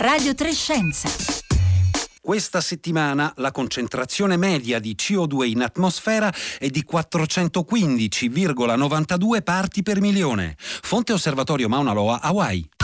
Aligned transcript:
Radio 0.00 0.34
Trescenza. 0.34 1.08
Questa 2.22 2.62
settimana 2.62 3.34
la 3.36 3.50
concentrazione 3.50 4.38
media 4.38 4.78
di 4.78 4.96
CO2 4.98 5.44
in 5.44 5.60
atmosfera 5.60 6.32
è 6.58 6.68
di 6.68 6.86
415,92 6.90 9.42
parti 9.42 9.82
per 9.82 10.00
milione. 10.00 10.54
Fonte 10.56 11.12
Osservatorio 11.12 11.68
Mauna 11.68 11.92
Loa, 11.92 12.22
Hawaii. 12.22 12.79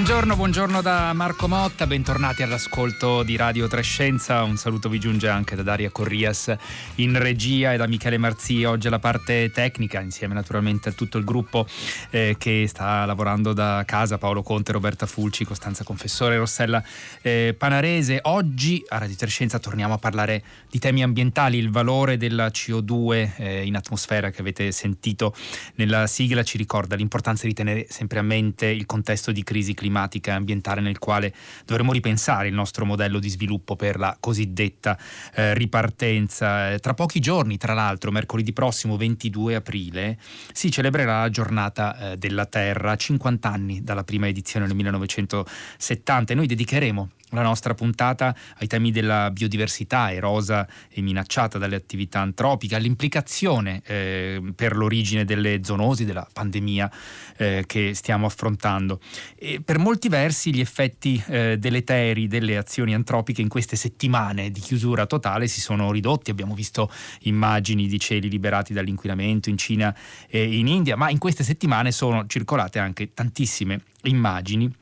Buongiorno, 0.00 0.34
buongiorno 0.34 0.80
da 0.80 1.12
Marco 1.12 1.46
Motta, 1.46 1.86
bentornati 1.86 2.42
all'ascolto 2.42 3.22
di 3.22 3.36
Radio 3.36 3.68
Trescenza. 3.68 4.42
Un 4.44 4.56
saluto 4.56 4.88
vi 4.88 4.98
giunge 4.98 5.28
anche 5.28 5.54
da 5.54 5.62
Daria 5.62 5.90
Corrias 5.90 6.56
in 6.94 7.18
regia 7.18 7.74
e 7.74 7.76
da 7.76 7.86
Michele 7.86 8.16
Marzi. 8.16 8.64
Oggi 8.64 8.86
alla 8.86 8.98
parte 8.98 9.50
tecnica, 9.50 10.00
insieme 10.00 10.32
naturalmente 10.32 10.88
a 10.88 10.92
tutto 10.92 11.18
il 11.18 11.24
gruppo 11.24 11.66
eh, 12.08 12.34
che 12.38 12.64
sta 12.66 13.04
lavorando 13.04 13.52
da 13.52 13.82
casa, 13.84 14.16
Paolo 14.16 14.42
Conte, 14.42 14.72
Roberta 14.72 15.04
Fulci, 15.04 15.44
Costanza 15.44 15.84
Confessore, 15.84 16.38
Rossella 16.38 16.82
eh, 17.20 17.54
Panarese. 17.56 18.20
Oggi 18.22 18.82
a 18.88 18.96
Radio 18.96 19.16
Trescenza 19.16 19.58
torniamo 19.58 19.92
a 19.92 19.98
parlare 19.98 20.42
di 20.70 20.78
temi 20.78 21.02
ambientali, 21.02 21.58
il 21.58 21.70
valore 21.70 22.16
della 22.16 22.46
CO2 22.46 23.32
eh, 23.36 23.66
in 23.66 23.74
atmosfera 23.74 24.30
che 24.30 24.40
avete 24.40 24.70
sentito 24.70 25.34
nella 25.74 26.06
sigla 26.06 26.44
ci 26.44 26.56
ricorda 26.56 26.94
l'importanza 26.94 27.46
di 27.46 27.52
tenere 27.52 27.86
sempre 27.88 28.20
a 28.20 28.22
mente 28.22 28.66
il 28.66 28.86
contesto 28.86 29.32
di 29.32 29.42
crisi 29.42 29.74
climatica 29.74 30.30
e 30.30 30.34
ambientale 30.34 30.80
nel 30.80 30.98
quale 30.98 31.34
dovremo 31.64 31.92
ripensare 31.92 32.48
il 32.48 32.54
nostro 32.54 32.84
modello 32.84 33.18
di 33.18 33.28
sviluppo 33.28 33.74
per 33.74 33.98
la 33.98 34.16
cosiddetta 34.20 34.96
eh, 35.34 35.54
ripartenza. 35.54 36.78
Tra 36.78 36.94
pochi 36.94 37.18
giorni, 37.18 37.56
tra 37.56 37.74
l'altro, 37.74 38.12
mercoledì 38.12 38.52
prossimo 38.52 38.96
22 38.96 39.56
aprile, 39.56 40.18
si 40.52 40.70
celebrerà 40.70 41.20
la 41.20 41.30
giornata 41.30 42.12
eh, 42.12 42.16
della 42.16 42.46
Terra, 42.46 42.94
50 42.94 43.50
anni 43.50 43.82
dalla 43.82 44.04
prima 44.04 44.28
edizione 44.28 44.66
nel 44.66 44.76
1970 44.76 46.32
e 46.32 46.36
noi 46.36 46.46
dedicheremo 46.46 47.10
la 47.30 47.42
nostra 47.42 47.74
puntata 47.74 48.34
ai 48.58 48.66
temi 48.66 48.90
della 48.90 49.30
biodiversità 49.30 50.12
erosa 50.12 50.66
e 50.88 51.00
minacciata 51.00 51.58
dalle 51.58 51.76
attività 51.76 52.20
antropiche, 52.20 52.76
all'implicazione 52.76 53.82
eh, 53.84 54.42
per 54.54 54.76
l'origine 54.76 55.24
delle 55.24 55.60
zoonosi, 55.62 56.04
della 56.04 56.26
pandemia 56.32 56.90
eh, 57.36 57.64
che 57.66 57.94
stiamo 57.94 58.26
affrontando. 58.26 59.00
E 59.36 59.60
per 59.64 59.78
molti 59.78 60.08
versi 60.08 60.54
gli 60.54 60.60
effetti 60.60 61.22
eh, 61.26 61.58
deleteri 61.58 62.26
delle 62.26 62.56
azioni 62.56 62.94
antropiche 62.94 63.42
in 63.42 63.48
queste 63.48 63.76
settimane 63.76 64.50
di 64.50 64.60
chiusura 64.60 65.06
totale 65.06 65.46
si 65.46 65.60
sono 65.60 65.90
ridotti, 65.92 66.30
abbiamo 66.30 66.54
visto 66.54 66.90
immagini 67.20 67.86
di 67.86 67.98
cieli 67.98 68.28
liberati 68.28 68.72
dall'inquinamento 68.72 69.48
in 69.48 69.56
Cina 69.56 69.94
e 70.28 70.56
in 70.58 70.66
India, 70.66 70.96
ma 70.96 71.10
in 71.10 71.18
queste 71.18 71.44
settimane 71.44 71.92
sono 71.92 72.26
circolate 72.26 72.78
anche 72.78 73.12
tantissime 73.12 73.80
immagini 74.02 74.72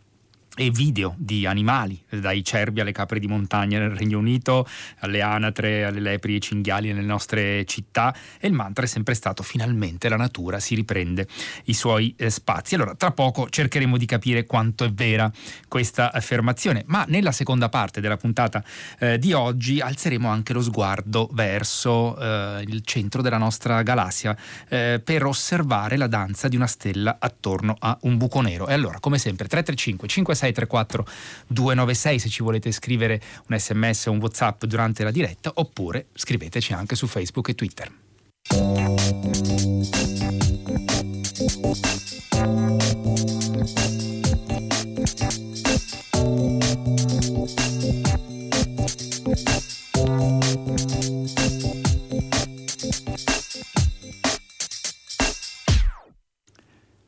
e 0.61 0.70
video 0.70 1.14
di 1.17 1.47
animali, 1.47 2.03
dai 2.11 2.42
cervi 2.42 2.81
alle 2.81 2.91
capre 2.91 3.20
di 3.20 3.28
montagna 3.28 3.78
nel 3.78 3.91
Regno 3.91 4.19
Unito, 4.19 4.67
alle 4.98 5.23
anatre, 5.23 5.84
alle 5.84 6.01
lepri 6.01 6.34
e 6.34 6.41
cinghiali 6.41 6.92
nelle 6.92 7.06
nostre 7.06 7.64
città 7.64 8.12
e 8.41 8.48
il 8.48 8.53
mantra 8.53 8.84
è 8.84 8.89
sempre 8.89 9.14
stato 9.14 9.45
finalmente 9.45 10.09
la 10.09 10.17
natura 10.17 10.59
si 10.59 10.75
riprende 10.75 11.29
i 11.67 11.75
suoi 11.75 12.12
eh, 12.17 12.29
spazi. 12.29 12.75
Allora, 12.75 12.97
tra 12.97 13.12
poco 13.12 13.48
cercheremo 13.48 13.97
di 13.97 14.05
capire 14.05 14.47
quanto 14.47 14.83
è 14.83 14.91
vera 14.91 15.31
questa 15.69 16.11
affermazione, 16.11 16.83
ma 16.86 17.05
nella 17.06 17.31
seconda 17.31 17.69
parte 17.69 18.01
della 18.01 18.17
puntata 18.17 18.64
eh, 18.98 19.17
di 19.17 19.33
oggi 19.33 19.79
alzeremo 19.79 20.29
anche 20.29 20.53
lo 20.53 20.61
sguardo 20.61 21.29
verso 21.34 22.19
eh, 22.19 22.64
il 22.67 22.83
centro 22.83 23.23
della 23.23 23.39
nostra 23.39 23.83
galassia 23.83 24.36
eh, 24.69 25.01
per 25.05 25.25
osservare 25.25 25.97
la 25.97 26.09
danza 26.09 26.48
di 26.48 26.56
una 26.56 26.67
stella 26.67 27.18
attorno 27.20 27.77
a 27.79 27.97
un 28.02 28.17
buco 28.17 28.41
nero. 28.41 28.67
E 28.67 28.73
allora, 28.73 28.98
come 28.98 29.18
sempre, 29.18 29.47
335 29.47 30.08
56 30.08 30.48
634 30.53 31.07
296 31.48 32.19
se 32.19 32.29
ci 32.29 32.42
volete 32.42 32.73
scrivere 32.73 33.20
un 33.48 33.59
sms 33.59 34.07
o 34.07 34.13
un 34.13 34.19
whatsapp 34.19 34.64
durante 34.64 35.05
la 35.05 35.11
diretta 35.11 35.53
oppure 35.55 36.07
scriveteci 36.14 36.73
anche 36.73 36.97
su 36.97 37.07
Facebook 37.07 37.48
e 37.48 37.55
Twitter. 37.55 37.92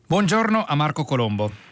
Buongiorno 0.06 0.64
a 0.66 0.74
Marco 0.74 1.04
Colombo. 1.04 1.69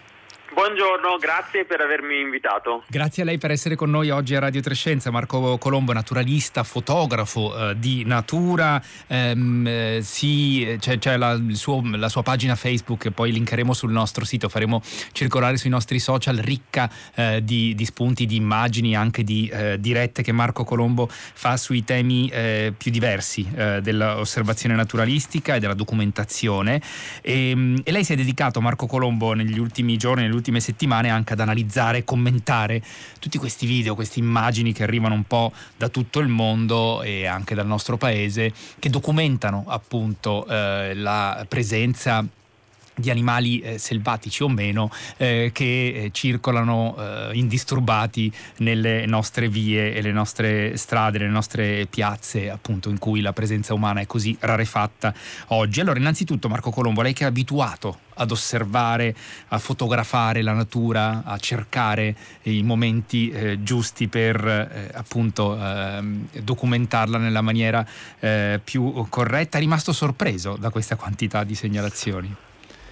Buongiorno, 0.59 1.19
grazie 1.21 1.65
per 1.65 1.81
avermi 1.81 2.19
invitato. 2.19 2.83
Grazie 2.89 3.23
a 3.23 3.27
lei 3.27 3.39
per 3.39 3.53
essere 3.53 3.77
con 3.77 3.91
noi 3.91 4.11
oggi 4.11 4.35
a 4.35 4.41
Radio 4.41 4.61
Trescenza. 4.61 5.09
Marco 5.13 5.57
Colombo, 5.57 5.93
naturalista, 5.93 6.65
fotografo 6.65 7.71
eh, 7.71 7.79
di 7.79 8.03
natura, 8.05 8.83
ehm, 9.07 9.65
eh, 9.69 10.01
sì, 10.03 10.77
c'è, 10.81 10.99
c'è 10.99 11.17
la, 11.17 11.41
suo, 11.53 11.81
la, 11.95 12.09
sua 12.09 12.25
pagina 12.25 12.57
Facebook, 12.57 13.09
poi 13.11 13.31
linkeremo 13.31 13.73
sul 13.73 13.93
nostro 13.93 14.25
sito, 14.25 14.49
faremo 14.49 14.83
circolare 15.13 15.57
sui 15.59 15.71
nostri 15.71 16.01
social, 16.01 16.39
ricca 16.39 16.91
eh, 17.15 17.41
di, 17.45 17.77
di, 17.77 17.85
spunti, 17.85 18.27
di 18.27 18.35
immagini, 18.35 18.97
anche 18.97 19.23
di 19.23 19.49
eh, 19.53 19.79
dirette 19.79 20.25
che 20.25 20.33
Marco 20.33 20.65
Colombo 20.65 21.07
fa 21.09 21.57
sui 21.57 21.85
temi 21.85 22.29
eh, 22.31 22.75
più 22.77 22.91
diversi 22.91 23.49
eh, 23.55 23.81
dell'osservazione 23.81 24.75
naturalistica 24.75 25.55
e 25.55 25.61
della 25.61 25.75
documentazione. 25.75 26.83
E, 27.23 27.51
ehm, 27.51 27.81
e 27.85 27.93
lei 27.93 28.03
si 28.03 28.15
è 28.15 28.17
dedicato, 28.17 28.61
Marco 28.61 28.87
Colombo, 28.89 29.35
negli 29.35 29.61
ultimi 29.61 29.97
giorni, 29.97 30.23
negli 30.23 30.33
ultimi 30.33 30.47
ultime 30.49 30.61
settimane 30.61 31.11
anche 31.11 31.35
ad 31.35 31.41
analizzare 31.41 31.99
e 31.99 32.05
commentare 32.05 32.83
tutti 33.21 33.39
questi 33.39 33.67
video, 33.67 33.95
queste 33.95 34.19
immagini 34.19 34.73
che 34.73 34.83
arrivano 34.83 35.15
un 35.15 35.25
po' 35.25 35.53
da 35.77 35.89
tutto 35.89 36.21
il 36.21 36.29
mondo 36.29 37.03
e 37.03 37.27
anche 37.27 37.55
dal 37.55 37.67
nostro 37.67 37.97
paese 37.97 38.53
che 38.79 38.89
documentano 38.89 39.65
appunto 39.67 40.47
eh, 40.47 40.95
la 40.95 41.45
presenza 41.47 42.25
di 42.99 43.11
animali 43.11 43.61
eh, 43.61 43.79
selvatici 43.79 44.43
o 44.43 44.49
meno 44.49 44.91
eh, 45.17 45.51
che 45.53 45.65
eh, 45.65 46.11
circolano 46.13 46.97
eh, 46.99 47.31
indisturbati 47.35 48.31
nelle 48.59 49.07
nostre 49.07 49.49
vie 49.49 49.95
e 49.95 50.03
le 50.03 50.13
nostre 50.13 50.77
strade, 50.77 51.19
le 51.19 51.29
nostre 51.29 51.87
piazze, 51.87 52.51
appunto 52.51 52.91
in 52.91 52.99
cui 52.99 53.21
la 53.21 53.33
presenza 53.33 53.73
umana 53.73 54.01
è 54.01 54.07
così 54.07 54.37
rarefatta 54.39 55.15
oggi. 55.49 55.81
Allora, 55.81 55.99
innanzitutto 55.99 56.49
Marco 56.49 56.71
Colombo, 56.71 57.03
lei 57.03 57.13
che 57.13 57.25
è 57.25 57.27
abituato 57.27 58.01
ad 58.21 58.33
osservare, 58.33 59.15
a 59.49 59.59
fotografare 59.59 60.43
la 60.43 60.53
natura, 60.53 61.23
a 61.25 61.39
cercare 61.39 62.17
i 62.43 62.65
momenti 62.65 63.31
eh, 63.31 63.63
giusti 63.63 64.09
per 64.09 64.45
eh, 64.45 64.91
appunto 64.93 65.57
ehm, 65.57 66.29
documentarla 66.43 67.19
nella 67.19 67.43
maniera 67.43 67.87
più 68.63 69.07
corretta, 69.09 69.59
è 69.59 69.61
rimasto 69.61 69.93
sorpreso 69.93 70.57
da 70.57 70.71
questa 70.71 70.97
quantità 70.97 71.45
di 71.45 71.55
segnalazioni? 71.55 72.48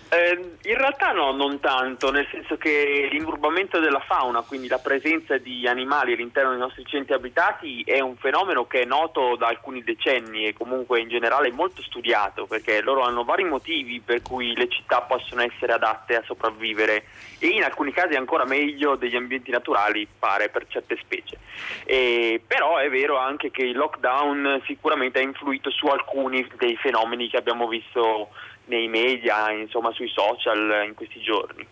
Eh, 0.08 0.56
in 0.62 0.76
realtà 0.76 1.10
no, 1.10 1.32
non 1.32 1.58
tanto, 1.58 2.12
nel 2.12 2.28
senso 2.30 2.56
che 2.56 3.08
l'inurbamento 3.10 3.80
della 3.80 3.98
fauna, 3.98 4.42
quindi 4.42 4.68
la 4.68 4.78
presenza 4.78 5.36
di 5.36 5.66
animali 5.66 6.12
all'interno 6.12 6.50
dei 6.50 6.60
nostri 6.60 6.84
centri 6.86 7.12
abitati, 7.12 7.82
è 7.84 7.98
un 7.98 8.16
fenomeno 8.16 8.66
che 8.66 8.82
è 8.82 8.84
noto 8.84 9.34
da 9.34 9.48
alcuni 9.48 9.82
decenni 9.82 10.46
e 10.46 10.52
comunque 10.52 11.00
in 11.00 11.08
generale 11.08 11.50
molto 11.50 11.82
studiato, 11.82 12.46
perché 12.46 12.82
loro 12.82 13.02
hanno 13.02 13.24
vari 13.24 13.42
motivi 13.42 14.00
per 14.00 14.22
cui 14.22 14.54
le 14.54 14.68
città 14.68 15.00
possono 15.02 15.42
essere 15.42 15.72
adatte 15.72 16.14
a 16.14 16.22
sopravvivere 16.24 17.06
e 17.40 17.48
in 17.48 17.64
alcuni 17.64 17.92
casi 17.92 18.14
ancora 18.14 18.44
meglio 18.44 18.94
degli 18.94 19.16
ambienti 19.16 19.50
naturali, 19.50 20.06
pare, 20.18 20.50
per 20.50 20.66
certe 20.68 20.96
specie. 21.02 21.38
E, 21.84 22.40
però 22.46 22.76
è 22.76 22.88
vero 22.88 23.18
anche 23.18 23.50
che 23.50 23.62
il 23.62 23.76
lockdown 23.76 24.62
sicuramente 24.66 25.18
ha 25.18 25.22
influito 25.22 25.70
su 25.70 25.86
alcuni 25.86 26.46
dei 26.58 26.76
fenomeni 26.76 27.28
che 27.28 27.36
abbiamo 27.36 27.66
visto 27.66 28.30
nei 28.66 28.88
media, 28.88 29.50
insomma 29.52 29.92
sui 29.92 30.08
social 30.08 30.84
in 30.86 30.94
questi 30.94 31.20
giorni. 31.20 31.66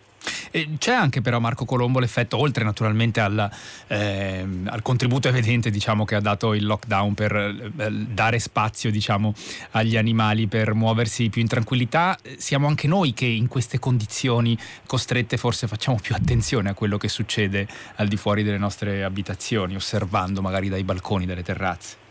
C'è 0.77 0.93
anche 0.93 1.21
però 1.21 1.39
Marco 1.39 1.65
Colombo 1.65 1.99
l'effetto, 1.99 2.37
oltre 2.37 2.63
naturalmente 2.63 3.19
al, 3.19 3.49
eh, 3.87 4.47
al 4.65 4.81
contributo 4.81 5.27
evidente 5.27 5.69
diciamo, 5.69 6.05
che 6.05 6.15
ha 6.15 6.21
dato 6.21 6.53
il 6.53 6.65
lockdown 6.65 7.13
per 7.13 7.35
eh, 7.35 7.91
dare 7.91 8.39
spazio 8.39 8.89
diciamo, 8.89 9.33
agli 9.71 9.97
animali 9.97 10.47
per 10.47 10.73
muoversi 10.73 11.29
più 11.29 11.41
in 11.41 11.49
tranquillità, 11.49 12.17
siamo 12.37 12.67
anche 12.67 12.87
noi 12.87 13.13
che 13.13 13.25
in 13.25 13.49
queste 13.49 13.79
condizioni 13.79 14.57
costrette 14.85 15.35
forse 15.35 15.67
facciamo 15.67 15.99
più 16.01 16.15
attenzione 16.15 16.69
a 16.69 16.73
quello 16.73 16.97
che 16.97 17.09
succede 17.09 17.67
al 17.95 18.07
di 18.07 18.15
fuori 18.15 18.41
delle 18.41 18.57
nostre 18.57 19.03
abitazioni, 19.03 19.75
osservando 19.75 20.41
magari 20.41 20.69
dai 20.69 20.83
balconi, 20.83 21.25
dalle 21.25 21.43
terrazze. 21.43 22.04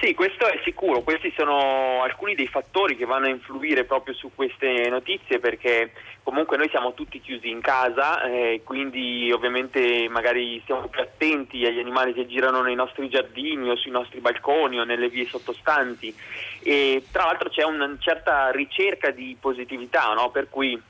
Sì, 0.00 0.14
questo 0.14 0.46
è 0.46 0.60
sicuro, 0.62 1.00
questi 1.00 1.32
sono 1.36 2.02
alcuni 2.04 2.36
dei 2.36 2.46
fattori 2.46 2.96
che 2.96 3.04
vanno 3.04 3.26
a 3.26 3.30
influire 3.30 3.82
proprio 3.82 4.14
su 4.14 4.30
queste 4.32 4.88
notizie 4.88 5.40
perché 5.40 5.90
comunque 6.22 6.56
noi 6.56 6.68
siamo 6.68 6.94
tutti 6.94 7.20
chiusi 7.20 7.50
in 7.50 7.60
casa, 7.60 8.22
eh, 8.22 8.60
quindi 8.62 9.32
ovviamente 9.32 10.08
magari 10.08 10.60
stiamo 10.62 10.86
più 10.86 11.00
attenti 11.00 11.66
agli 11.66 11.80
animali 11.80 12.12
che 12.12 12.28
girano 12.28 12.62
nei 12.62 12.76
nostri 12.76 13.08
giardini 13.08 13.70
o 13.70 13.76
sui 13.76 13.90
nostri 13.90 14.20
balconi 14.20 14.78
o 14.78 14.84
nelle 14.84 15.08
vie 15.08 15.26
sottostanti 15.26 16.14
e 16.62 17.02
tra 17.10 17.24
l'altro 17.24 17.48
c'è 17.48 17.64
una 17.64 17.92
certa 17.98 18.52
ricerca 18.52 19.10
di 19.10 19.36
positività, 19.40 20.12
no? 20.12 20.30
per 20.30 20.48
cui 20.48 20.80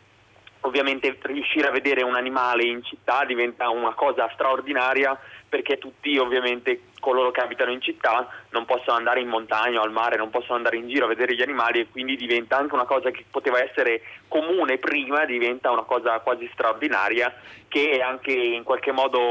ovviamente 0.60 1.16
riuscire 1.22 1.68
a 1.68 1.70
vedere 1.70 2.02
un 2.02 2.14
animale 2.14 2.64
in 2.64 2.82
città 2.82 3.24
diventa 3.24 3.70
una 3.70 3.94
cosa 3.94 4.28
straordinaria 4.34 5.18
perché 5.48 5.78
tutti 5.78 6.16
ovviamente 6.18 6.80
coloro 7.00 7.30
che 7.30 7.40
abitano 7.40 7.70
in 7.70 7.80
città 7.80 8.28
non 8.50 8.64
possono 8.64 8.96
andare 8.96 9.20
in 9.20 9.28
montagna 9.28 9.80
o 9.80 9.84
al 9.84 9.92
mare, 9.92 10.16
non 10.16 10.30
possono 10.30 10.56
andare 10.56 10.76
in 10.76 10.88
giro 10.88 11.04
a 11.04 11.08
vedere 11.08 11.34
gli 11.34 11.42
animali 11.42 11.80
e 11.80 11.88
quindi 11.90 12.16
diventa 12.16 12.56
anche 12.56 12.74
una 12.74 12.84
cosa 12.84 13.10
che 13.10 13.24
poteva 13.30 13.62
essere 13.62 14.02
comune 14.26 14.78
prima, 14.78 15.24
diventa 15.24 15.70
una 15.70 15.84
cosa 15.84 16.18
quasi 16.20 16.48
straordinaria 16.52 17.32
che 17.68 17.90
è 17.90 18.00
anche 18.00 18.32
in 18.32 18.62
qualche 18.62 18.92
modo 18.92 19.28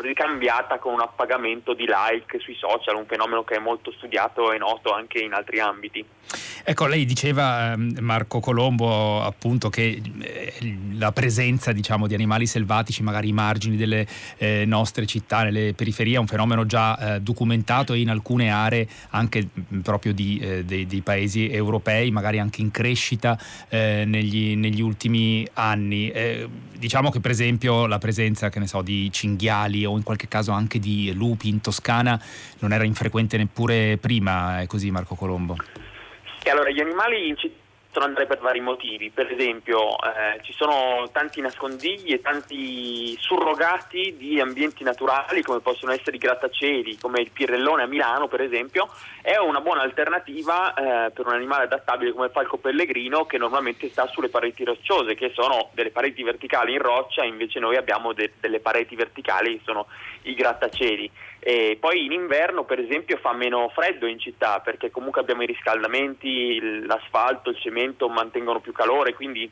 ricambiata 0.00 0.78
con 0.78 0.92
un 0.94 1.00
appagamento 1.00 1.74
di 1.74 1.86
like 1.86 2.38
sui 2.38 2.54
social, 2.54 2.96
un 2.96 3.06
fenomeno 3.06 3.44
che 3.44 3.56
è 3.56 3.58
molto 3.58 3.92
studiato 3.92 4.52
e 4.52 4.58
noto 4.58 4.92
anche 4.92 5.18
in 5.18 5.32
altri 5.32 5.60
ambiti. 5.60 6.04
Ecco, 6.66 6.86
lei 6.86 7.04
diceva 7.04 7.72
ehm, 7.72 7.98
Marco 8.00 8.40
Colombo 8.40 9.20
appunto 9.20 9.68
che 9.68 10.00
eh, 10.20 10.52
la 10.96 11.12
presenza 11.12 11.72
diciamo, 11.72 12.06
di 12.06 12.14
animali 12.14 12.46
selvatici 12.46 13.02
magari 13.02 13.26
ai 13.26 13.34
margini 13.34 13.76
delle 13.76 14.06
eh, 14.38 14.64
nostre 14.64 15.04
città, 15.04 15.43
nelle 15.44 15.74
periferie, 15.74 16.16
è 16.16 16.18
un 16.18 16.26
fenomeno 16.26 16.66
già 16.66 17.16
eh, 17.16 17.20
documentato 17.20 17.94
in 17.94 18.10
alcune 18.10 18.50
aree 18.50 18.86
anche 19.10 19.48
proprio 19.82 20.12
di, 20.12 20.38
eh, 20.38 20.64
dei, 20.64 20.86
dei, 20.86 21.00
paesi 21.00 21.50
europei, 21.50 22.10
magari 22.10 22.38
anche 22.38 22.60
in 22.60 22.70
crescita 22.70 23.38
eh, 23.68 24.04
negli, 24.06 24.56
negli, 24.56 24.80
ultimi 24.80 25.46
anni. 25.54 26.10
Eh, 26.10 26.48
diciamo 26.76 27.10
che 27.10 27.20
per 27.20 27.30
esempio 27.30 27.86
la 27.86 27.98
presenza 27.98 28.50
so, 28.64 28.82
di 28.82 29.10
cinghiali 29.12 29.84
o 29.84 29.96
in 29.96 30.02
qualche 30.02 30.28
caso 30.28 30.52
anche 30.52 30.78
di 30.78 31.12
lupi 31.14 31.48
in 31.48 31.60
Toscana 31.60 32.20
non 32.60 32.72
era 32.72 32.84
infrequente 32.84 33.36
neppure 33.36 33.96
prima, 33.98 34.60
è 34.60 34.66
così 34.66 34.90
Marco 34.90 35.14
Colombo? 35.14 35.56
E 36.42 36.50
allora 36.50 36.70
gli 36.70 36.80
animali 36.80 37.28
in 37.28 37.36
città 37.36 37.63
possono 37.94 38.06
andare 38.06 38.26
per 38.26 38.40
vari 38.40 38.60
motivi, 38.60 39.10
per 39.10 39.30
esempio 39.30 39.96
eh, 40.02 40.40
ci 40.42 40.52
sono 40.52 41.08
tanti 41.12 41.40
nascondigli 41.40 42.12
e 42.12 42.20
tanti 42.20 43.16
surrogati 43.20 44.16
di 44.16 44.40
ambienti 44.40 44.82
naturali 44.82 45.42
come 45.42 45.60
possono 45.60 45.92
essere 45.92 46.16
i 46.16 46.18
grattacieli, 46.18 46.98
come 46.98 47.20
il 47.20 47.30
Pirellone 47.30 47.84
a 47.84 47.86
Milano 47.86 48.26
per 48.26 48.40
esempio, 48.40 48.88
è 49.22 49.36
una 49.36 49.60
buona 49.60 49.82
alternativa 49.82 50.74
eh, 50.74 51.10
per 51.12 51.26
un 51.26 51.34
animale 51.34 51.64
adattabile 51.64 52.10
come 52.12 52.26
il 52.26 52.32
falco 52.32 52.56
pellegrino 52.56 53.26
che 53.26 53.38
normalmente 53.38 53.88
sta 53.88 54.08
sulle 54.08 54.28
pareti 54.28 54.64
rocciose, 54.64 55.14
che 55.14 55.30
sono 55.32 55.70
delle 55.72 55.90
pareti 55.90 56.24
verticali 56.24 56.72
in 56.72 56.80
roccia, 56.80 57.22
invece 57.22 57.60
noi 57.60 57.76
abbiamo 57.76 58.12
de- 58.12 58.32
delle 58.40 58.58
pareti 58.58 58.96
verticali 58.96 59.56
che 59.56 59.62
sono 59.64 59.86
i 60.22 60.34
grattacieli. 60.34 61.10
E 61.46 61.76
poi 61.78 62.06
in 62.06 62.12
inverno 62.12 62.64
per 62.64 62.80
esempio 62.80 63.18
fa 63.18 63.34
meno 63.34 63.68
freddo 63.68 64.06
in 64.06 64.18
città 64.18 64.60
perché 64.60 64.90
comunque 64.90 65.20
abbiamo 65.20 65.42
i 65.42 65.46
riscaldamenti, 65.46 66.86
l'asfalto, 66.86 67.50
il 67.50 67.58
cemento 67.58 67.83
mantengono 68.08 68.60
più 68.60 68.72
calore, 68.72 69.14
quindi 69.14 69.50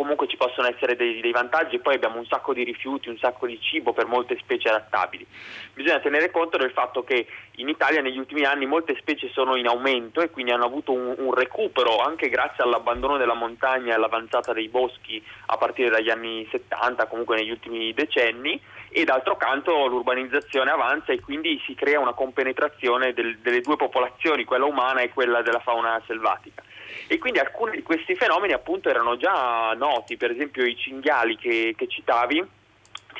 comunque 0.00 0.28
ci 0.28 0.38
possono 0.38 0.66
essere 0.66 0.96
dei, 0.96 1.20
dei, 1.20 1.30
vantaggi 1.30 1.78
poi 1.78 1.94
abbiamo 1.94 2.16
un 2.16 2.24
sacco 2.24 2.54
di 2.54 2.64
rifiuti, 2.64 3.10
un 3.10 3.18
sacco 3.18 3.46
di 3.46 3.60
cibo 3.60 3.92
per 3.92 4.06
molte 4.06 4.38
specie 4.38 4.70
adattabili. 4.70 5.26
Bisogna 5.74 6.00
tenere 6.00 6.30
conto 6.30 6.56
del 6.56 6.70
fatto 6.70 7.04
che 7.04 7.26
in 7.56 7.68
Italia 7.68 8.00
negli 8.00 8.16
ultimi 8.16 8.44
anni 8.44 8.64
molte 8.64 8.96
specie 8.98 9.28
sono 9.28 9.56
in 9.56 9.66
aumento 9.66 10.22
e 10.22 10.30
quindi 10.30 10.52
hanno 10.52 10.64
avuto 10.64 10.92
un, 10.92 11.14
un 11.18 11.34
recupero 11.34 11.98
anche 11.98 12.30
grazie 12.30 12.64
all'abbandono 12.64 13.18
della 13.18 13.34
montagna 13.34 13.92
e 13.92 13.96
all'avanzata 13.96 14.54
dei 14.54 14.68
boschi 14.68 15.22
a 15.46 15.58
partire 15.58 15.90
dagli 15.90 16.08
anni 16.08 16.48
70, 16.50 17.06
comunque 17.06 17.36
negli 17.36 17.50
ultimi 17.50 17.92
decenni 17.92 18.58
e 18.88 19.04
d'altro 19.04 19.36
canto 19.36 19.86
l'urbanizzazione 19.86 20.70
avanza 20.70 21.12
e 21.12 21.20
quindi 21.20 21.60
si 21.66 21.74
crea 21.74 22.00
una 22.00 22.14
compenetrazione 22.14 23.12
del, 23.12 23.38
delle 23.38 23.60
due 23.60 23.76
popolazioni, 23.76 24.44
quella 24.44 24.64
umana 24.64 25.00
e 25.02 25.10
quella 25.10 25.42
della 25.42 25.60
fauna 25.60 26.00
selvatica. 26.06 26.62
E 27.12 27.18
quindi 27.18 27.40
alcuni 27.40 27.74
di 27.74 27.82
questi 27.82 28.14
fenomeni 28.14 28.52
appunto 28.52 28.88
erano 28.88 29.16
già 29.16 29.72
noti, 29.76 30.16
per 30.16 30.30
esempio 30.30 30.64
i 30.64 30.76
cinghiali 30.76 31.36
che, 31.36 31.74
che 31.76 31.88
citavi, 31.88 32.40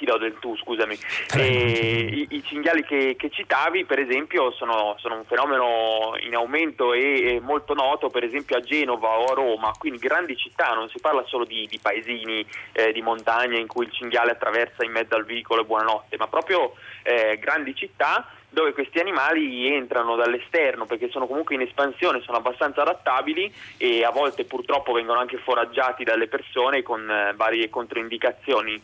ti 0.00 0.06
do 0.06 0.16
del 0.16 0.38
tu, 0.38 0.56
scusami. 0.56 0.98
I, 1.36 2.26
I, 2.30 2.42
cinghiali 2.42 2.82
che, 2.84 3.16
che, 3.18 3.28
citavi, 3.28 3.84
per 3.84 3.98
esempio, 3.98 4.50
sono, 4.52 4.96
sono, 4.98 5.16
un 5.16 5.24
fenomeno 5.26 6.14
in 6.20 6.34
aumento 6.34 6.94
e, 6.94 7.34
e, 7.34 7.40
molto 7.40 7.74
noto, 7.74 8.08
per 8.08 8.24
esempio 8.24 8.56
a 8.56 8.60
Genova 8.60 9.18
o 9.18 9.26
a 9.26 9.34
Roma, 9.34 9.72
quindi 9.78 9.98
grandi 9.98 10.36
città, 10.38 10.72
non 10.72 10.88
si 10.88 10.98
parla 11.00 11.22
solo 11.26 11.44
di, 11.44 11.66
di 11.68 11.78
paesini 11.78 12.44
eh, 12.72 12.92
di 12.92 13.02
montagna 13.02 13.58
in 13.58 13.66
cui 13.66 13.84
il 13.84 13.92
cinghiale 13.92 14.30
attraversa 14.30 14.84
in 14.84 14.92
mezzo 14.92 15.14
al 15.14 15.26
vicolo 15.26 15.60
e 15.60 15.66
buonanotte, 15.66 16.16
ma 16.16 16.28
proprio 16.28 16.72
eh, 17.02 17.38
grandi 17.38 17.74
città 17.74 18.26
dove 18.52 18.72
questi 18.72 18.98
animali 18.98 19.72
entrano 19.72 20.16
dall'esterno 20.16 20.84
perché 20.84 21.08
sono 21.08 21.26
comunque 21.26 21.54
in 21.54 21.60
espansione, 21.60 22.20
sono 22.22 22.38
abbastanza 22.38 22.82
adattabili 22.82 23.52
e 23.76 24.02
a 24.02 24.10
volte 24.10 24.44
purtroppo 24.44 24.92
vengono 24.92 25.20
anche 25.20 25.38
foraggiati 25.38 26.02
dalle 26.02 26.26
persone 26.26 26.82
con 26.82 27.08
eh, 27.08 27.32
varie 27.36 27.68
controindicazioni 27.68 28.82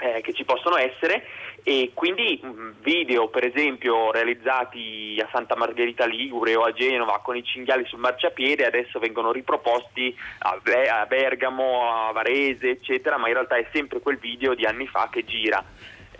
eh, 0.00 0.20
che 0.22 0.32
ci 0.32 0.44
possono 0.44 0.76
essere 0.76 1.24
e 1.62 1.90
quindi 1.94 2.40
mm, 2.44 2.70
video 2.82 3.28
per 3.28 3.44
esempio 3.44 4.10
realizzati 4.10 5.20
a 5.22 5.28
Santa 5.30 5.56
Margherita 5.56 6.06
Ligure 6.06 6.56
o 6.56 6.62
a 6.62 6.72
Genova 6.72 7.20
con 7.20 7.36
i 7.36 7.44
cinghiali 7.44 7.84
sul 7.86 7.98
marciapiede 7.98 8.64
adesso 8.64 8.98
vengono 8.98 9.30
riproposti 9.30 10.16
a, 10.38 10.58
Bergamo, 11.06 12.08
a 12.08 12.12
Varese 12.12 12.70
eccetera 12.70 13.18
ma 13.18 13.28
in 13.28 13.34
realtà 13.34 13.56
è 13.56 13.68
sempre 13.72 14.00
quel 14.00 14.18
video 14.18 14.54
di 14.54 14.64
anni 14.64 14.86
fa 14.86 15.08
che 15.10 15.24
gira 15.24 15.62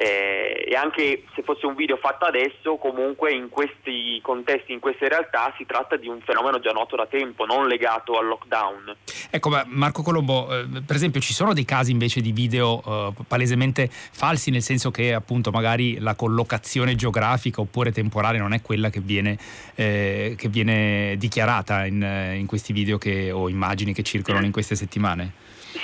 eh, 0.00 0.64
e 0.66 0.74
anche 0.74 1.24
se 1.34 1.42
fosse 1.42 1.66
un 1.66 1.74
video 1.74 1.98
fatto 1.98 2.24
adesso, 2.24 2.76
comunque 2.76 3.34
in 3.34 3.50
questi 3.50 4.18
contesti, 4.22 4.72
in 4.72 4.80
queste 4.80 5.10
realtà, 5.10 5.52
si 5.58 5.66
tratta 5.66 5.96
di 5.96 6.08
un 6.08 6.22
fenomeno 6.22 6.58
già 6.58 6.70
noto 6.70 6.96
da 6.96 7.04
tempo, 7.04 7.44
non 7.44 7.68
legato 7.68 8.18
al 8.18 8.26
lockdown. 8.26 8.96
Ecco, 9.28 9.50
ma 9.50 9.62
Marco 9.66 10.00
Colombo, 10.02 10.48
eh, 10.56 10.64
per 10.86 10.96
esempio, 10.96 11.20
ci 11.20 11.34
sono 11.34 11.52
dei 11.52 11.66
casi 11.66 11.90
invece 11.90 12.22
di 12.22 12.32
video 12.32 12.82
eh, 12.82 13.24
palesemente 13.28 13.90
falsi, 13.90 14.50
nel 14.50 14.62
senso 14.62 14.90
che 14.90 15.12
appunto 15.12 15.50
magari 15.50 15.98
la 15.98 16.14
collocazione 16.14 16.94
geografica 16.94 17.60
oppure 17.60 17.92
temporale 17.92 18.38
non 18.38 18.54
è 18.54 18.62
quella 18.62 18.88
che 18.88 19.00
viene, 19.00 19.36
eh, 19.74 20.34
che 20.34 20.48
viene 20.48 21.16
dichiarata 21.18 21.84
in, 21.84 22.00
in, 22.36 22.46
questi 22.46 22.72
video 22.72 22.96
che, 22.96 23.30
o 23.30 23.50
immagini 23.50 23.92
che 23.92 24.02
circolano 24.02 24.46
in 24.46 24.52
queste 24.52 24.76
settimane? 24.76 25.32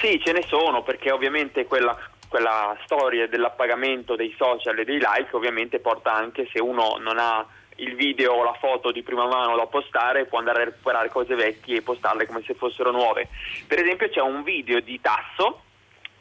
Sì, 0.00 0.18
ce 0.24 0.32
ne 0.32 0.42
sono, 0.48 0.82
perché 0.82 1.10
ovviamente 1.10 1.66
quella 1.66 1.96
quella 2.36 2.76
storia 2.84 3.26
dell'appagamento 3.26 4.14
dei 4.14 4.34
social 4.36 4.78
e 4.78 4.84
dei 4.84 4.98
like 4.98 5.34
ovviamente 5.34 5.78
porta 5.78 6.12
anche 6.12 6.46
se 6.52 6.60
uno 6.60 6.98
non 7.00 7.16
ha 7.18 7.46
il 7.76 7.94
video 7.94 8.34
o 8.34 8.44
la 8.44 8.52
foto 8.60 8.92
di 8.92 9.02
prima 9.02 9.26
mano 9.26 9.56
da 9.56 9.64
postare 9.64 10.26
può 10.26 10.38
andare 10.38 10.60
a 10.60 10.64
recuperare 10.66 11.08
cose 11.08 11.34
vecchie 11.34 11.78
e 11.78 11.82
postarle 11.82 12.26
come 12.26 12.42
se 12.44 12.52
fossero 12.52 12.90
nuove. 12.90 13.28
Per 13.66 13.80
esempio 13.80 14.10
c'è 14.10 14.20
un 14.20 14.42
video 14.42 14.80
di 14.80 15.00
Tasso, 15.00 15.62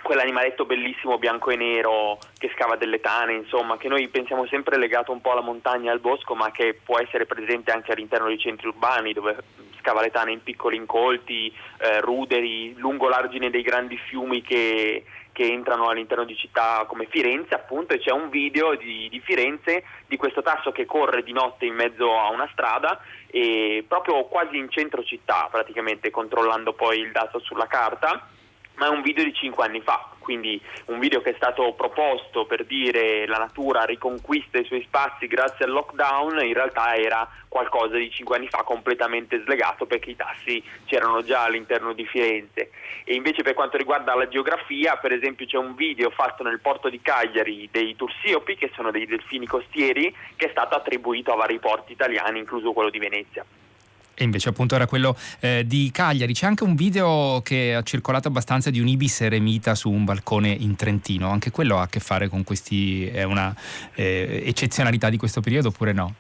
quell'animaletto 0.02 0.64
bellissimo 0.64 1.18
bianco 1.18 1.50
e 1.52 1.58
nero 1.58 2.18
che 2.38 2.50
scava 2.56 2.78
delle 2.78 3.02
tane, 3.02 3.34
insomma, 3.34 3.76
che 3.76 3.90
noi 3.90 4.08
pensiamo 4.08 4.48
sempre 4.48 4.78
legato 4.78 5.12
un 5.12 5.20
po' 5.20 5.32
alla 5.32 5.42
montagna 5.42 5.90
e 5.90 5.94
al 5.94 6.00
bosco, 6.00 6.34
ma 6.34 6.50
che 6.52 6.80
può 6.82 6.98
essere 6.98 7.26
presente 7.26 7.72
anche 7.72 7.92
all'interno 7.92 8.28
dei 8.28 8.40
centri 8.40 8.68
urbani 8.68 9.12
dove 9.12 9.36
scava 9.80 10.02
le 10.02 10.12
tane 10.12 10.32
in 10.32 10.42
piccoli 10.42 10.78
incolti, 10.78 11.54
eh, 11.80 12.00
ruderi, 12.00 12.74
lungo 12.78 13.08
l'argine 13.10 13.50
dei 13.50 13.62
grandi 13.62 13.98
fiumi 13.98 14.42
che 14.42 15.04
che 15.36 15.44
entrano 15.44 15.90
all'interno 15.90 16.24
di 16.24 16.34
città 16.38 16.86
come 16.88 17.08
Firenze 17.10 17.54
appunto 17.56 17.94
e 17.94 18.00
c'è 18.00 18.12
un 18.12 18.30
video 18.30 18.74
di, 18.76 19.10
di, 19.10 19.20
Firenze 19.20 19.84
di 20.08 20.16
questo 20.16 20.42
tasso 20.42 20.72
che 20.72 20.86
corre 20.86 21.24
di 21.24 21.34
notte 21.34 21.66
in 21.66 21.76
mezzo 21.76 22.18
a 22.18 22.30
una 22.30 22.48
strada 22.54 23.02
e 23.28 23.84
proprio 23.86 24.24
quasi 24.28 24.56
in 24.56 24.70
centro 24.70 25.04
città 25.04 25.50
praticamente 25.52 26.10
controllando 26.10 26.72
poi 26.72 27.00
il 27.00 27.12
dato 27.12 27.40
sulla 27.40 27.68
carta 27.68 28.30
ma 28.76 28.86
è 28.86 28.90
un 28.90 29.02
video 29.02 29.26
di 29.26 29.34
5 29.34 29.66
anni 29.66 29.82
fa, 29.82 30.15
quindi 30.26 30.60
un 30.86 30.98
video 30.98 31.22
che 31.22 31.30
è 31.30 31.36
stato 31.36 31.74
proposto 31.74 32.46
per 32.46 32.66
dire 32.66 33.28
la 33.28 33.38
natura 33.38 33.84
riconquista 33.84 34.58
i 34.58 34.66
suoi 34.66 34.82
spazi 34.82 35.28
grazie 35.28 35.66
al 35.66 35.72
lockdown, 35.72 36.44
in 36.44 36.54
realtà 36.54 36.96
era 36.96 37.30
qualcosa 37.48 37.96
di 37.96 38.10
5 38.10 38.36
anni 38.36 38.48
fa 38.50 38.64
completamente 38.64 39.40
slegato 39.44 39.86
perché 39.86 40.10
i 40.10 40.16
tassi 40.16 40.62
c'erano 40.86 41.22
già 41.22 41.44
all'interno 41.44 41.94
di 41.94 42.08
Firenze. 42.08 42.72
E 43.04 43.14
invece 43.14 43.44
per 43.44 43.54
quanto 43.54 43.78
riguarda 43.78 44.16
la 44.16 44.28
geografia, 44.28 44.98
per 44.98 45.14
esempio 45.14 45.46
c'è 45.46 45.58
un 45.58 45.76
video 45.76 46.10
fatto 46.10 46.42
nel 46.42 46.60
porto 46.60 46.90
di 46.90 47.00
Cagliari 47.00 47.70
dei 47.72 47.96
Tursiopi, 47.96 48.56
che 48.56 48.72
sono 48.74 48.90
dei 48.90 49.06
delfini 49.06 49.46
costieri, 49.46 50.14
che 50.36 50.48
è 50.48 50.50
stato 50.50 50.76
attribuito 50.76 51.32
a 51.32 51.36
vari 51.36 51.60
porti 51.60 51.92
italiani, 51.92 52.40
incluso 52.40 52.74
quello 52.74 52.90
di 52.90 52.98
Venezia. 52.98 53.46
E 54.16 54.24
invece 54.24 54.50
appunto 54.50 54.76
era 54.76 54.88
quello 54.88 55.16
eh, 55.40 55.64
di 55.66 55.92
Cagliari. 55.92 56.34
C'è 56.34 56.46
anche 56.46 56.64
un 56.64 56.76
video 56.76 57.42
che 57.44 57.76
ha 57.76 57.84
circolato 57.84 58.28
abbastanza 58.30 58.70
di 58.70 58.80
un 58.80 58.88
ibis 58.88 59.22
eremita 59.22 59.76
su 59.76 59.92
un 59.92 60.06
balcone 60.06 60.50
in 60.50 60.76
Trentino. 60.76 61.30
Anche 61.30 61.52
quello 61.52 61.78
ha 61.78 61.84
a 61.84 61.88
che 61.88 62.00
fare 62.00 62.30
con 62.30 62.44
questi... 62.44 63.06
è 63.06 63.24
una 63.24 63.56
eh, 63.94 64.44
eccezionalità 64.46 65.10
di 65.10 65.18
questo 65.18 65.42
periodo 65.42 65.68
oppure 65.68 65.94
no? 65.94 66.16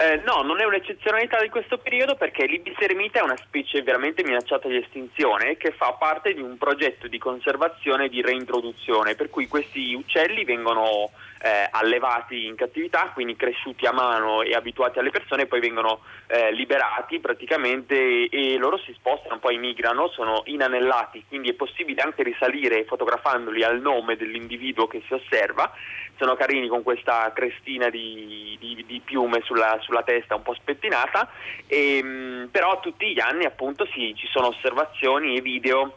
Eh, 0.00 0.22
no, 0.24 0.42
non 0.42 0.60
è 0.60 0.64
un'eccezionalità 0.64 1.40
di 1.42 1.48
questo 1.48 1.76
periodo 1.76 2.14
perché 2.14 2.46
l'ibis 2.46 2.76
eremita 2.78 3.18
è 3.18 3.22
una 3.22 3.36
specie 3.36 3.82
veramente 3.82 4.22
minacciata 4.22 4.68
di 4.68 4.76
estinzione 4.76 5.56
che 5.56 5.72
fa 5.72 5.90
parte 5.94 6.34
di 6.34 6.40
un 6.40 6.56
progetto 6.56 7.08
di 7.08 7.18
conservazione 7.18 8.04
e 8.04 8.08
di 8.08 8.22
reintroduzione, 8.22 9.16
per 9.16 9.28
cui 9.28 9.48
questi 9.48 9.94
uccelli 9.94 10.44
vengono 10.44 11.10
eh, 11.40 11.68
allevati 11.70 12.46
in 12.46 12.54
cattività, 12.54 13.10
quindi 13.12 13.34
cresciuti 13.34 13.86
a 13.86 13.92
mano 13.92 14.42
e 14.42 14.54
abituati 14.54 15.00
alle 15.00 15.10
persone, 15.10 15.46
poi 15.46 15.58
vengono 15.58 16.00
eh, 16.28 16.52
liberati 16.52 17.18
praticamente 17.18 18.28
e 18.28 18.56
loro 18.56 18.78
si 18.78 18.92
spostano, 18.92 19.38
poi 19.38 19.58
migrano, 19.58 20.08
sono 20.10 20.42
inanellati, 20.44 21.24
quindi 21.26 21.50
è 21.50 21.54
possibile 21.54 22.02
anche 22.02 22.22
risalire 22.22 22.84
fotografandoli 22.84 23.64
al 23.64 23.80
nome 23.80 24.16
dell'individuo 24.16 24.86
che 24.86 25.02
si 25.06 25.14
osserva. 25.14 25.72
Sono 26.16 26.34
carini 26.34 26.66
con 26.66 26.82
questa 26.82 27.30
crestina 27.32 27.90
di, 27.90 28.56
di, 28.58 28.84
di 28.84 29.00
piume 29.04 29.40
sulla, 29.44 29.78
sulla, 29.88 30.02
testa 30.02 30.36
un 30.36 30.42
po' 30.42 30.54
spettinata, 30.54 31.30
e, 31.66 31.96
ehm, 31.96 32.48
però 32.52 32.78
tutti 32.80 33.12
gli 33.12 33.20
anni 33.20 33.46
appunto 33.46 33.86
sì, 33.86 34.14
ci 34.14 34.28
sono 34.30 34.48
osservazioni 34.48 35.36
e 35.36 35.40
video 35.40 35.96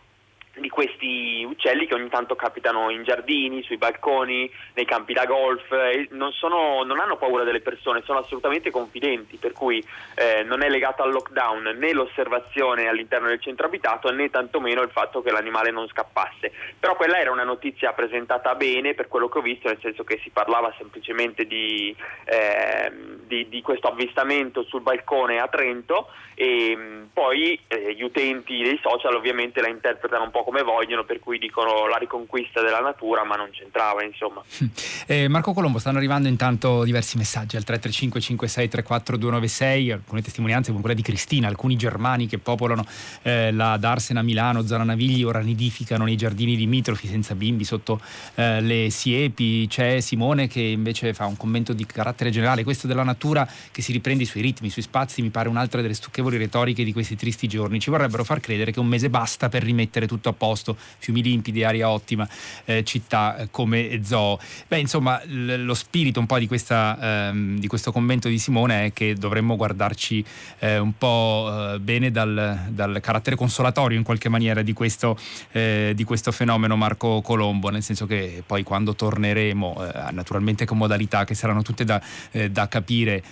di 0.56 0.70
questi 0.70 1.44
uccelli 1.48 1.88
che 1.88 1.96
ogni 1.96 2.10
tanto 2.10 2.36
capitano 2.36 2.90
in 2.90 3.04
giardini, 3.04 3.64
sui 3.64 3.78
balconi, 3.78 4.52
nei 4.74 4.86
campi 4.86 5.14
da 5.14 5.26
golf, 5.26 5.72
non, 6.10 6.32
sono, 6.34 6.84
non, 6.84 7.00
hanno 7.00 7.18
paura 7.18 7.44
delle 7.44 7.62
persone, 7.62 8.02
sono 8.04 8.20
assolutamente 8.20 8.70
confidenti, 8.70 9.38
per 9.38 9.54
cui 9.54 9.84
eh, 10.16 10.44
non 10.44 10.62
è 10.62 10.70
legato 10.70 11.04
al 11.04 11.12
lockdown 11.12 11.76
né 11.78 11.94
l'osservazione 11.94 12.88
all'interno 12.88 13.28
del 13.28 13.42
centro 13.42 13.68
abitato 13.68 14.12
né 14.12 14.30
tantomeno 14.30 14.82
il 14.82 14.90
fatto 14.90 15.22
che 15.22 15.32
l'animale 15.32 15.72
non 15.72 15.88
scappasse. 15.88 16.52
Però 16.80 16.96
quella 16.96 17.18
era 17.18 17.32
una 17.32 17.44
notizia 17.44 17.94
presentata 17.94 18.56
bene 18.56 18.94
per 18.94 19.08
quello 19.08 19.30
che 19.30 19.38
ho 19.38 19.42
visto, 19.42 19.68
nel 19.68 19.80
senso 19.82 20.04
che 20.04 20.20
si 20.22 20.30
parlava 20.32 20.74
semplicemente 20.78 21.46
di, 21.46 21.96
eh, 22.26 22.92
di, 23.26 23.48
di 23.48 23.62
questo 23.62 23.88
avvistamento 23.88 24.64
sul 24.64 24.82
balcone 24.82 25.40
a 25.40 25.48
Trento 25.48 26.10
e 26.42 26.76
mm, 26.76 27.04
poi 27.14 27.60
eh, 27.68 27.94
gli 27.94 28.02
utenti 28.02 28.64
dei 28.64 28.80
social 28.82 29.14
ovviamente 29.14 29.62
la 29.62 29.68
interpretano 29.68 30.24
un 30.24 30.32
po' 30.32 30.41
come 30.44 30.64
vogliono, 30.64 31.04
per 31.04 31.20
cui 31.20 31.38
dicono 31.38 31.88
la 31.88 31.98
riconquista 31.98 32.62
della 32.62 32.80
natura, 32.80 33.24
ma 33.24 33.36
non 33.36 33.50
c'entrava, 33.52 34.04
insomma. 34.04 34.42
Eh, 35.08 35.28
Marco 35.28 35.52
Colombo, 35.52 35.80
stanno 35.80 35.98
arrivando 35.98 36.30
intanto 36.30 36.84
diversi 36.84 37.18
messaggi 37.18 37.58
al 37.58 37.64
335 37.64 38.22
56 38.22 38.68
34 38.70 39.18
296, 39.18 39.92
alcune 39.92 40.22
testimonianze 40.22 40.70
come 40.70 40.82
quella 40.82 40.96
di 40.96 41.02
Cristina, 41.02 41.48
alcuni 41.48 41.76
germani 41.76 42.28
che 42.28 42.38
popolano 42.38 42.86
eh, 43.24 43.52
la 43.52 43.76
Darsena 43.78 44.22
Milano, 44.22 44.66
zona 44.66 44.84
Navigli, 44.84 45.24
ora 45.24 45.40
nidificano 45.40 46.06
nei 46.06 46.16
giardini 46.16 46.56
limitrofi 46.56 47.08
senza 47.08 47.36
bimbi 47.36 47.64
sotto 47.64 48.00
eh, 48.36 48.62
le 48.62 48.90
siepi. 48.90 49.68
C'è 49.68 50.00
Simone 50.00 50.48
che 50.48 50.62
invece 50.62 51.14
fa 51.14 51.26
un 51.26 51.36
commento 51.36 51.74
di 51.74 51.86
carattere 51.86 52.30
generale, 52.30 52.64
questo 52.64 52.88
della 52.88 53.04
natura 53.04 53.48
che 53.72 53.82
si 53.82 53.92
riprende 53.92 54.24
i 54.24 54.28
suoi 54.28 54.44
ritmi, 54.44 54.68
i 54.68 54.72
suoi 54.72 54.84
spazi, 54.84 55.22
mi 55.22 55.30
pare 55.30 55.50
un'altra 55.50 55.82
delle 55.82 55.94
stucchevoli 55.94 56.38
retoriche 56.38 56.84
di 56.84 56.94
questi 56.94 57.16
tristi 57.16 57.48
giorni. 57.48 57.80
Ci 57.80 57.90
vorrebbero 57.90 58.24
far 58.24 58.40
credere 58.40 58.72
che 58.72 58.80
un 58.80 58.88
mese 58.88 59.10
basta 59.10 59.50
per 59.50 59.64
rimettere 59.64 60.08
tutto 60.08 60.30
a 60.30 60.31
posto, 60.34 60.78
fiumi 60.98 61.22
limpidi, 61.22 61.64
aria 61.64 61.90
ottima, 61.90 62.28
eh, 62.66 62.84
città 62.84 63.38
eh, 63.38 63.48
come 63.52 64.02
zoo. 64.04 64.40
Beh, 64.68 64.80
insomma, 64.80 65.22
l- 65.26 65.64
lo 65.64 65.74
spirito 65.74 66.20
un 66.20 66.26
po' 66.26 66.38
di, 66.38 66.48
questa, 66.48 67.30
ehm, 67.30 67.60
di, 67.60 67.68
questo 67.68 67.92
commento 67.92 68.28
di 68.28 68.38
Simone 68.38 68.86
è 68.86 68.94
che 68.94 69.16
dovremmo 69.16 69.56
guardarci 69.56 70.24
eh, 70.60 70.78
un 70.78 70.98
po' 70.98 71.74
eh, 71.74 71.80
bene 71.80 72.12
dal, 72.12 72.68
dal, 72.70 73.00
carattere 73.02 73.36
consolatorio 73.36 73.98
in 73.98 74.04
qualche 74.04 74.30
maniera 74.30 74.62
di 74.62 74.74
questo, 74.74 75.18
eh, 75.52 75.94
di 75.96 76.04
questo, 76.04 76.32
fenomeno 76.32 76.76
Marco 76.76 77.22
Colombo, 77.22 77.70
nel 77.70 77.84
senso 77.84 78.06
che 78.06 78.44
poi 78.46 78.64
quando 78.64 78.96
torneremo, 78.96 79.86
eh, 79.86 80.12
naturalmente 80.12 80.66
con 80.66 80.78
modalità 80.78 81.26
che 81.26 81.34
saranno 81.34 81.62
tutte 81.62 81.84
da, 81.84 82.02
da 82.50 82.68
capire, 82.68 83.24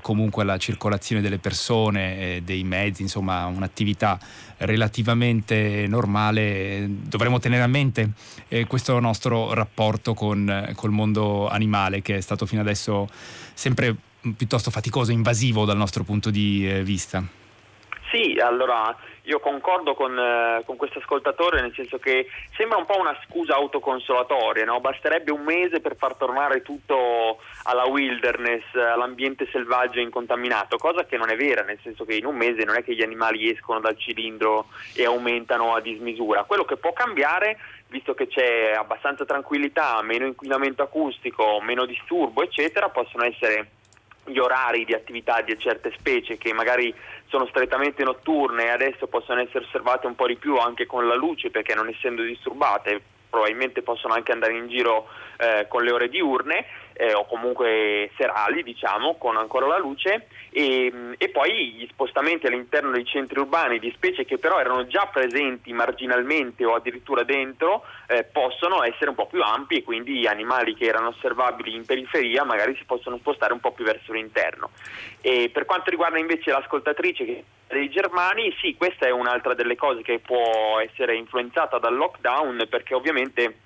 comunque 0.00 0.44
la 0.44 0.56
circolazione 0.56 1.20
delle 1.20 1.38
persone, 1.38 2.40
dei 2.44 2.64
mezzi, 2.64 3.02
insomma 3.02 3.46
un'attività 3.46 4.18
relativamente 4.58 5.86
normale, 5.88 6.86
dovremmo 6.88 7.38
tenere 7.38 7.62
a 7.62 7.66
mente 7.66 8.10
eh, 8.48 8.66
questo 8.66 8.98
nostro 9.00 9.52
rapporto 9.52 10.14
con 10.14 10.48
eh, 10.48 10.74
col 10.74 10.90
mondo 10.90 11.48
animale 11.48 12.02
che 12.02 12.16
è 12.16 12.20
stato 12.20 12.46
fino 12.46 12.60
adesso 12.60 13.08
sempre 13.54 13.94
piuttosto 14.36 14.70
faticoso, 14.70 15.12
invasivo 15.12 15.64
dal 15.64 15.76
nostro 15.76 16.04
punto 16.04 16.30
di 16.30 16.68
eh, 16.68 16.82
vista. 16.82 17.45
Allora 18.40 18.94
io 19.22 19.40
concordo 19.40 19.94
con, 19.94 20.16
eh, 20.16 20.62
con 20.64 20.76
questo 20.76 20.98
ascoltatore 20.98 21.60
nel 21.60 21.74
senso 21.74 21.98
che 21.98 22.28
sembra 22.56 22.78
un 22.78 22.84
po' 22.84 22.98
una 22.98 23.18
scusa 23.26 23.54
autoconsolatoria, 23.54 24.64
no? 24.64 24.80
basterebbe 24.80 25.32
un 25.32 25.42
mese 25.42 25.80
per 25.80 25.96
far 25.96 26.14
tornare 26.14 26.62
tutto 26.62 27.38
alla 27.64 27.86
wilderness, 27.86 28.62
all'ambiente 28.74 29.48
selvaggio 29.50 29.98
e 29.98 30.02
incontaminato, 30.02 30.76
cosa 30.76 31.04
che 31.04 31.16
non 31.16 31.30
è 31.30 31.36
vera, 31.36 31.62
nel 31.62 31.78
senso 31.82 32.04
che 32.04 32.14
in 32.14 32.26
un 32.26 32.36
mese 32.36 32.64
non 32.64 32.76
è 32.76 32.84
che 32.84 32.94
gli 32.94 33.02
animali 33.02 33.50
escono 33.50 33.80
dal 33.80 33.98
cilindro 33.98 34.66
e 34.94 35.04
aumentano 35.04 35.74
a 35.74 35.80
dismisura. 35.80 36.44
Quello 36.44 36.64
che 36.64 36.76
può 36.76 36.92
cambiare 36.92 37.58
visto 37.88 38.14
che 38.14 38.26
c'è 38.26 38.72
abbastanza 38.76 39.24
tranquillità, 39.24 40.00
meno 40.02 40.26
inquinamento 40.26 40.82
acustico, 40.82 41.60
meno 41.60 41.84
disturbo, 41.84 42.42
eccetera, 42.42 42.88
possono 42.88 43.24
essere 43.24 43.70
gli 44.26 44.38
orari 44.38 44.84
di 44.84 44.94
attività 44.94 45.40
di 45.40 45.56
certe 45.58 45.92
specie 45.96 46.36
che 46.36 46.52
magari 46.52 46.94
sono 47.28 47.46
strettamente 47.46 48.02
notturne 48.04 48.64
e 48.64 48.70
adesso 48.70 49.06
possono 49.06 49.40
essere 49.40 49.64
osservate 49.64 50.06
un 50.06 50.14
po' 50.14 50.26
di 50.26 50.36
più 50.36 50.56
anche 50.56 50.86
con 50.86 51.06
la 51.06 51.14
luce 51.14 51.50
perché 51.50 51.74
non 51.74 51.88
essendo 51.88 52.22
disturbate 52.22 53.00
probabilmente 53.28 53.82
possono 53.82 54.14
anche 54.14 54.32
andare 54.32 54.54
in 54.54 54.68
giro 54.68 55.08
eh, 55.38 55.66
con 55.68 55.82
le 55.82 55.90
ore 55.90 56.08
diurne 56.08 56.64
eh, 56.92 57.12
o 57.12 57.26
comunque 57.26 58.10
serali 58.16 58.62
diciamo 58.62 59.16
con 59.16 59.36
ancora 59.36 59.66
la 59.66 59.78
luce 59.78 60.28
e, 60.50 60.92
e, 61.18 61.28
poi 61.28 61.72
gli 61.72 61.88
spostamenti 61.90 62.46
all'interno 62.46 62.90
dei 62.90 63.04
centri 63.04 63.38
urbani 63.38 63.78
di 63.78 63.92
specie 63.94 64.24
che 64.24 64.38
però 64.38 64.58
erano 64.58 64.86
già 64.86 65.06
presenti 65.12 65.72
marginalmente 65.72 66.64
o 66.64 66.74
addirittura 66.74 67.24
dentro 67.24 67.84
eh, 68.06 68.24
possono 68.24 68.82
essere 68.82 69.10
un 69.10 69.16
po' 69.16 69.26
più 69.26 69.42
ampi 69.42 69.76
e 69.76 69.82
quindi 69.82 70.26
animali 70.26 70.74
che 70.74 70.86
erano 70.86 71.08
osservabili 71.08 71.74
in 71.74 71.84
periferia 71.84 72.44
magari 72.44 72.74
si 72.76 72.84
possono 72.84 73.18
spostare 73.18 73.52
un 73.52 73.60
po' 73.60 73.72
più 73.72 73.84
verso 73.84 74.12
l'interno. 74.12 74.70
E 75.20 75.50
per 75.52 75.64
quanto 75.64 75.90
riguarda 75.90 76.18
invece 76.18 76.50
l'ascoltatrice 76.50 77.44
dei 77.68 77.90
germani, 77.90 78.54
sì, 78.60 78.76
questa 78.76 79.06
è 79.06 79.10
un'altra 79.10 79.54
delle 79.54 79.76
cose 79.76 80.02
che 80.02 80.20
può 80.20 80.78
essere 80.80 81.16
influenzata 81.16 81.78
dal 81.78 81.96
lockdown 81.96 82.66
perché 82.70 82.94
ovviamente 82.94 83.58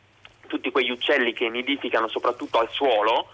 tutti 0.47 0.71
quegli 0.71 0.91
uccelli 0.91 1.33
che 1.33 1.49
nidificano 1.49 2.09
soprattutto 2.09 2.59
al 2.59 2.69
suolo 2.71 3.29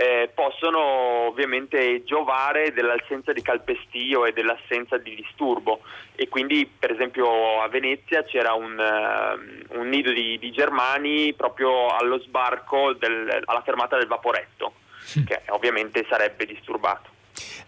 eh, 0.00 0.30
possono 0.32 0.78
ovviamente 1.26 2.04
giovare 2.04 2.72
dell'assenza 2.72 3.32
di 3.32 3.42
calpestio 3.42 4.26
e 4.26 4.32
dell'assenza 4.32 4.96
di 4.96 5.16
disturbo 5.16 5.80
e 6.14 6.28
quindi 6.28 6.66
per 6.66 6.92
esempio 6.92 7.60
a 7.60 7.66
Venezia 7.66 8.22
c'era 8.22 8.52
un, 8.52 8.78
uh, 8.78 9.76
un 9.76 9.88
nido 9.88 10.12
di, 10.12 10.38
di, 10.38 10.52
germani 10.52 11.34
proprio 11.34 11.88
allo 11.88 12.20
sbarco 12.20 12.92
del, 12.92 13.42
alla 13.44 13.62
fermata 13.62 13.98
del 13.98 14.06
Vaporetto 14.06 14.74
che 15.26 15.42
ovviamente 15.48 16.06
sarebbe 16.08 16.46
disturbato. 16.46 17.16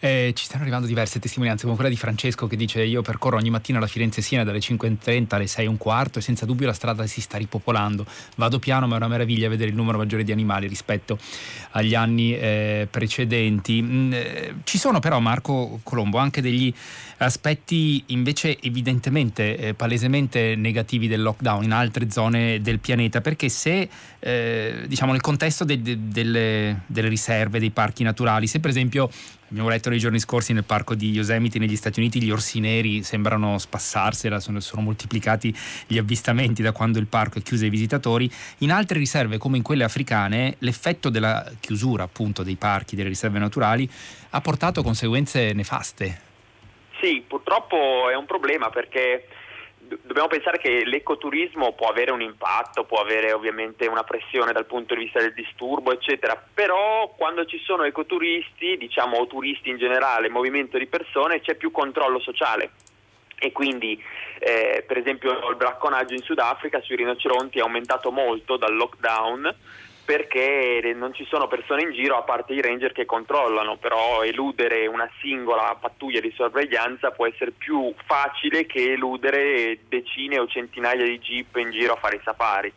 Eh, 0.01 0.33
ci 0.35 0.45
stanno 0.45 0.63
arrivando 0.63 0.87
diverse 0.87 1.19
testimonianze, 1.19 1.65
come 1.65 1.75
quella 1.75 1.91
di 1.91 1.97
Francesco 1.97 2.47
che 2.47 2.57
dice 2.57 2.83
io 2.83 3.03
percorro 3.03 3.37
ogni 3.37 3.51
mattina 3.51 3.79
la 3.79 3.87
Firenze 3.87 4.23
Siena 4.23 4.45
dalle 4.45 4.59
5.30 4.59 5.35
alle 5.35 5.45
6.15 5.45 6.19
e 6.19 6.21
senza 6.21 6.47
dubbio 6.47 6.67
la 6.67 6.73
strada 6.73 7.07
si 7.07 7.21
sta 7.21 7.37
ripopolando. 7.37 8.07
Vado 8.37 8.59
piano 8.59 8.87
ma 8.87 8.95
è 8.95 8.97
una 8.97 9.09
meraviglia 9.09 9.49
vedere 9.49 9.71
il 9.71 9.77
numero 9.77 9.99
maggiore 9.99 10.25
di 10.25 10.33
animali 10.33 10.67
rispetto 10.67 11.19
agli 11.73 11.95
anni 11.95 12.35
eh, 12.37 12.89
precedenti. 12.91 13.83
Mm, 13.83 14.13
eh, 14.13 14.55
ci 14.65 14.79
sono 14.79 15.01
però, 15.01 15.21
Marco 15.21 15.81
Colombo, 15.83 16.19
anche 16.19 16.41
degli 16.41 16.73
aspetti 17.19 18.03
invece 18.07 18.59
evidentemente, 18.61 19.57
eh, 19.57 19.75
palesemente 19.75 20.55
negativi 20.57 21.09
del 21.09 21.23
lockdown 21.23 21.65
in 21.65 21.73
altre 21.73 22.11
zone 22.11 22.61
del 22.61 22.79
pianeta, 22.79 23.21
perché 23.21 23.49
se 23.49 23.89
eh, 24.19 24.85
diciamo 24.87 25.13
nel 25.13 25.21
contesto 25.21 25.65
de- 25.65 25.83
de- 25.83 25.99
delle, 26.09 26.83
delle 26.87 27.09
riserve, 27.09 27.59
dei 27.59 27.71
parchi 27.71 28.03
naturali, 28.03 28.47
se 28.47 28.61
per 28.61 28.71
esempio 28.71 29.11
Abbiamo 29.51 29.69
letto 29.69 29.89
nei 29.91 29.99
giorni 29.99 30.21
scorsi 30.21 30.53
nel 30.53 30.63
parco 30.63 30.95
di 30.95 31.11
Yosemite 31.11 31.59
negli 31.59 31.75
Stati 31.75 31.99
Uniti 31.99 32.23
gli 32.23 32.31
orsi 32.31 32.61
neri 32.61 33.03
sembrano 33.03 33.59
spassarsela, 33.59 34.39
sono, 34.39 34.61
sono, 34.61 34.81
moltiplicati 34.81 35.53
gli 35.89 35.99
avvistamenti 35.99 36.63
da 36.63 36.71
quando 36.71 37.01
il 37.01 37.09
parco 37.09 37.39
è 37.41 37.43
chiuso 37.43 37.65
ai 37.65 37.71
visitatori. 37.71 38.31
In 38.59 38.71
altre 38.71 39.01
riserve 39.01 39.39
come 39.39 39.57
in 39.57 39.65
quelle 39.65 39.83
africane 39.83 40.55
l'effetto 40.61 41.09
della 41.09 41.51
chiusura 41.59 42.05
appunto 42.05 42.45
dei 42.45 42.55
parchi, 42.55 42.95
delle 42.95 43.09
riserve 43.09 43.41
naturali 43.41 43.91
ha 44.31 44.41
portato 44.41 44.85
conseguenze 44.85 45.53
nefaste. 45.53 46.21
Sì, 47.01 47.25
purtroppo 47.27 48.09
è 48.09 48.15
un 48.15 48.27
problema 48.27 48.71
perché 48.71 49.27
dobbiamo 50.03 50.29
pensare 50.29 50.59
che 50.59 50.85
l'ecoturismo 50.85 51.73
può 51.73 51.89
avere 51.89 52.13
un 52.13 52.21
impatto, 52.21 52.85
può 52.85 52.99
avere 52.99 53.33
ovviamente 53.33 53.87
una 53.87 54.05
pressione 54.05 54.53
dal 54.53 54.67
punto 54.67 54.95
di 54.95 55.05
vista 55.05 55.21
del 55.21 55.33
disturbo, 55.33 55.93
eccetera, 55.93 56.41
però 56.53 57.13
quando 57.17 57.45
ci 57.45 57.59
sono 57.65 57.85
ecoturisti, 57.85 58.77
diciamo 58.77 59.17
o 59.17 59.27
turisti 59.27 59.71
in 59.71 59.79
generale, 59.79 60.29
movimento 60.29 60.79
di 60.79 60.87
persone, 60.87 61.41
c'è 61.41 61.55
più 61.57 61.71
controllo 61.71 62.21
sociale. 62.21 62.71
E 63.43 63.53
quindi 63.53 64.01
eh, 64.39 64.85
per 64.87 64.99
esempio 64.99 65.49
il 65.49 65.57
bracconaggio 65.57 66.13
in 66.13 66.21
Sudafrica 66.21 66.81
sui 66.83 66.97
rinoceronti 66.97 67.59
è 67.59 67.63
aumentato 67.63 68.11
molto 68.11 68.59
dal 68.59 68.75
lockdown 68.75 69.55
perché 70.11 70.93
non 70.93 71.15
ci 71.15 71.25
sono 71.31 71.47
persone 71.47 71.83
in 71.83 71.93
giro 71.93 72.17
a 72.17 72.23
parte 72.23 72.53
i 72.53 72.61
ranger 72.61 72.91
che 72.91 73.05
controllano, 73.05 73.77
però 73.77 74.25
eludere 74.25 74.89
una 74.89 75.09
singola 75.21 75.77
pattuglia 75.81 76.19
di 76.19 76.33
sorveglianza 76.37 77.13
può 77.13 77.29
essere 77.29 77.53
più 77.53 77.95
facile 78.07 78.67
che 78.67 78.95
eludere 78.95 79.79
decine 79.89 80.41
o 80.41 80.49
centinaia 80.49 81.05
di 81.05 81.21
jeep 81.21 81.55
in 81.59 81.71
giro 81.71 81.93
a 81.93 81.97
fare 81.97 82.17
i 82.17 82.21
safari. 82.25 82.73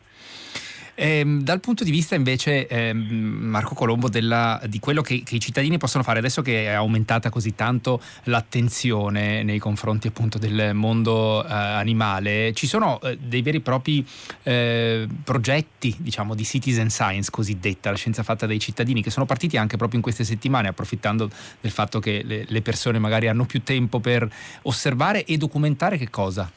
Eh, 0.95 1.25
dal 1.41 1.59
punto 1.59 1.83
di 1.83 1.89
vista 1.89 2.13
invece, 2.13 2.67
eh, 2.67 2.93
Marco 2.93 3.73
Colombo, 3.73 4.09
della, 4.09 4.62
di 4.67 4.79
quello 4.79 5.01
che, 5.01 5.23
che, 5.23 5.35
i 5.35 5.39
cittadini 5.39 5.79
possono 5.79 6.03
fare, 6.03 6.19
adesso 6.19 6.43
che 6.43 6.65
è 6.65 6.69
aumentata 6.69 7.29
così 7.29 7.55
tanto 7.55 8.00
l'attenzione 8.25 9.41
nei 9.41 9.57
confronti 9.57 10.07
appunto 10.07 10.38
del 10.38 10.75
mondo 10.75 11.43
eh, 11.43 11.51
animale, 11.51 12.53
ci 12.53 12.67
sono 12.67 13.01
eh, 13.01 13.17
dei 13.17 13.41
veri 13.41 13.57
e 13.57 13.62
propri 13.62 14.05
eh, 14.43 15.07
progetti, 15.23 15.95
diciamo, 15.97 16.35
di 16.35 16.43
citizen 16.43 16.91
science 16.91 17.31
cosiddetta, 17.31 17.89
la 17.89 17.97
scienza 17.97 18.21
fatta 18.21 18.45
dai 18.45 18.59
cittadini, 18.59 19.01
che 19.01 19.09
sono 19.09 19.25
partiti 19.25 19.57
anche 19.57 19.77
proprio 19.77 19.97
in 19.97 20.03
queste 20.03 20.23
settimane, 20.23 20.67
approfittando 20.67 21.29
del 21.59 21.71
fatto 21.71 22.00
che 22.00 22.21
le, 22.23 22.45
le 22.47 22.62
persone 22.62 23.00
magari 23.00 23.27
hanno 23.27 23.45
più 23.45 23.63
tempo 23.63 24.00
per 24.00 24.31
osservare 24.63 25.25
e 25.25 25.38
documentare 25.38 25.97
che 25.97 26.12
cosa? 26.12 26.51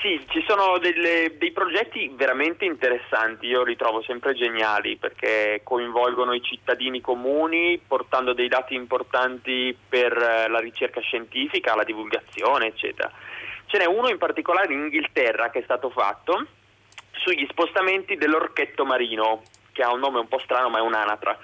Sì, 0.00 0.24
ci 0.28 0.44
sono 0.46 0.78
delle, 0.78 1.34
dei 1.38 1.50
progetti 1.50 2.08
veramente 2.14 2.64
interessanti, 2.64 3.46
io 3.46 3.64
li 3.64 3.74
trovo 3.74 4.00
sempre 4.02 4.32
geniali 4.32 4.96
perché 4.96 5.62
coinvolgono 5.64 6.34
i 6.34 6.42
cittadini 6.42 7.00
comuni 7.00 7.80
portando 7.84 8.32
dei 8.32 8.46
dati 8.46 8.74
importanti 8.74 9.76
per 9.88 10.16
eh, 10.16 10.48
la 10.48 10.60
ricerca 10.60 11.00
scientifica, 11.00 11.74
la 11.74 11.82
divulgazione, 11.82 12.66
eccetera. 12.66 13.10
Ce 13.66 13.76
n'è 13.76 13.86
uno 13.86 14.08
in 14.08 14.18
particolare 14.18 14.72
in 14.72 14.82
Inghilterra 14.82 15.50
che 15.50 15.58
è 15.58 15.62
stato 15.64 15.90
fatto 15.90 16.46
sugli 17.10 17.44
spostamenti 17.50 18.14
dell'orchetto 18.14 18.84
marino, 18.84 19.42
che 19.72 19.82
ha 19.82 19.92
un 19.92 19.98
nome 19.98 20.20
un 20.20 20.28
po' 20.28 20.38
strano 20.38 20.68
ma 20.68 20.78
è 20.78 20.82
un'anatra 20.82 21.36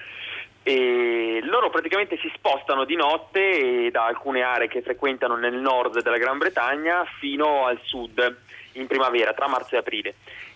e 0.67 1.41
loro 1.43 1.69
praticamente 1.69 2.17
si 2.17 2.33
spostano 2.35 2.85
di 2.85 2.97
notte 2.97 3.91
da 3.93 4.07
alcune 4.07 4.41
aree 4.41 4.67
che 4.67 4.81
frequentano 4.81 5.37
nel 5.37 5.53
nord 5.53 6.01
della 6.01 6.17
Gran 6.17 6.39
Bretagna 6.39 7.05
fino 7.19 7.67
al 7.67 7.79
sud 7.83 8.37
in 8.73 8.87
primavera, 8.87 9.35
tra 9.35 9.47
marzo 9.47 9.75
e 9.75 9.79
aprile. 9.79 10.15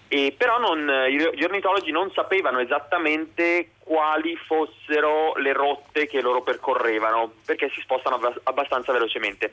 E 0.08 0.34
però 0.34 0.58
non, 0.58 0.90
gli 1.10 1.44
ornitologi 1.44 1.90
non 1.90 2.10
sapevano 2.12 2.60
esattamente 2.60 3.72
quali 3.80 4.34
fossero 4.36 5.34
le 5.36 5.52
rotte 5.52 6.06
che 6.06 6.22
loro 6.22 6.40
percorrevano 6.40 7.30
perché 7.44 7.70
si 7.74 7.82
spostano 7.82 8.18
abbastanza 8.44 8.92
velocemente. 8.92 9.52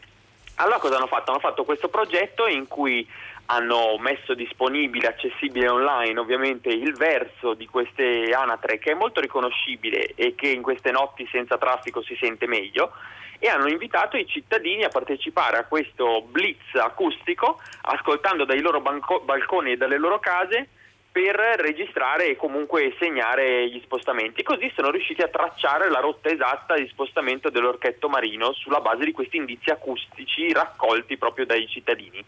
Allora 0.55 0.79
cosa 0.79 0.95
hanno 0.95 1.07
fatto? 1.07 1.31
Hanno 1.31 1.41
fatto 1.41 1.65
questo 1.65 1.89
progetto 1.89 2.47
in 2.47 2.69
cui 2.69 3.05
hanno 3.47 3.97
messo 3.99 4.33
disponibile, 4.33 5.07
accessibile 5.07 5.67
online 5.67 6.19
ovviamente 6.19 6.69
il 6.69 6.93
verso 6.93 7.53
di 7.53 7.67
queste 7.67 8.31
anatre 8.31 8.79
che 8.79 8.91
è 8.91 8.95
molto 8.95 9.19
riconoscibile 9.19 10.13
e 10.15 10.33
che 10.35 10.47
in 10.47 10.61
queste 10.61 10.91
notti 10.91 11.27
senza 11.31 11.57
traffico 11.57 12.01
si 12.01 12.17
sente 12.19 12.47
meglio 12.47 12.91
e 13.37 13.47
hanno 13.47 13.67
invitato 13.67 14.17
i 14.17 14.25
cittadini 14.25 14.83
a 14.83 14.89
partecipare 14.89 15.57
a 15.57 15.65
questo 15.65 16.23
blitz 16.23 16.73
acustico 16.73 17.59
ascoltando 17.81 18.45
dai 18.45 18.61
loro 18.61 18.81
banco- 18.81 19.21
balconi 19.21 19.73
e 19.73 19.77
dalle 19.77 19.97
loro 19.97 20.19
case 20.19 20.69
per 21.15 21.39
registrare 21.61 22.31
e 22.31 22.35
comunque 22.35 22.93
segnare 22.99 23.69
gli 23.69 23.79
spostamenti. 23.85 24.43
Così 24.43 24.69
sono 24.75 24.91
riusciti 24.91 25.21
a 25.21 25.29
tracciare 25.29 25.89
la 25.89 26.01
rotta 26.01 26.29
esatta 26.29 26.75
di 26.75 26.85
spostamento 26.91 27.49
dell'orchetto 27.49 28.09
marino 28.09 28.51
sulla 28.51 28.81
base 28.81 29.05
di 29.05 29.13
questi 29.13 29.37
indizi 29.37 29.69
acustici 29.69 30.51
raccolti 30.51 31.15
proprio 31.15 31.45
dai 31.45 31.65
cittadini. 31.69 32.21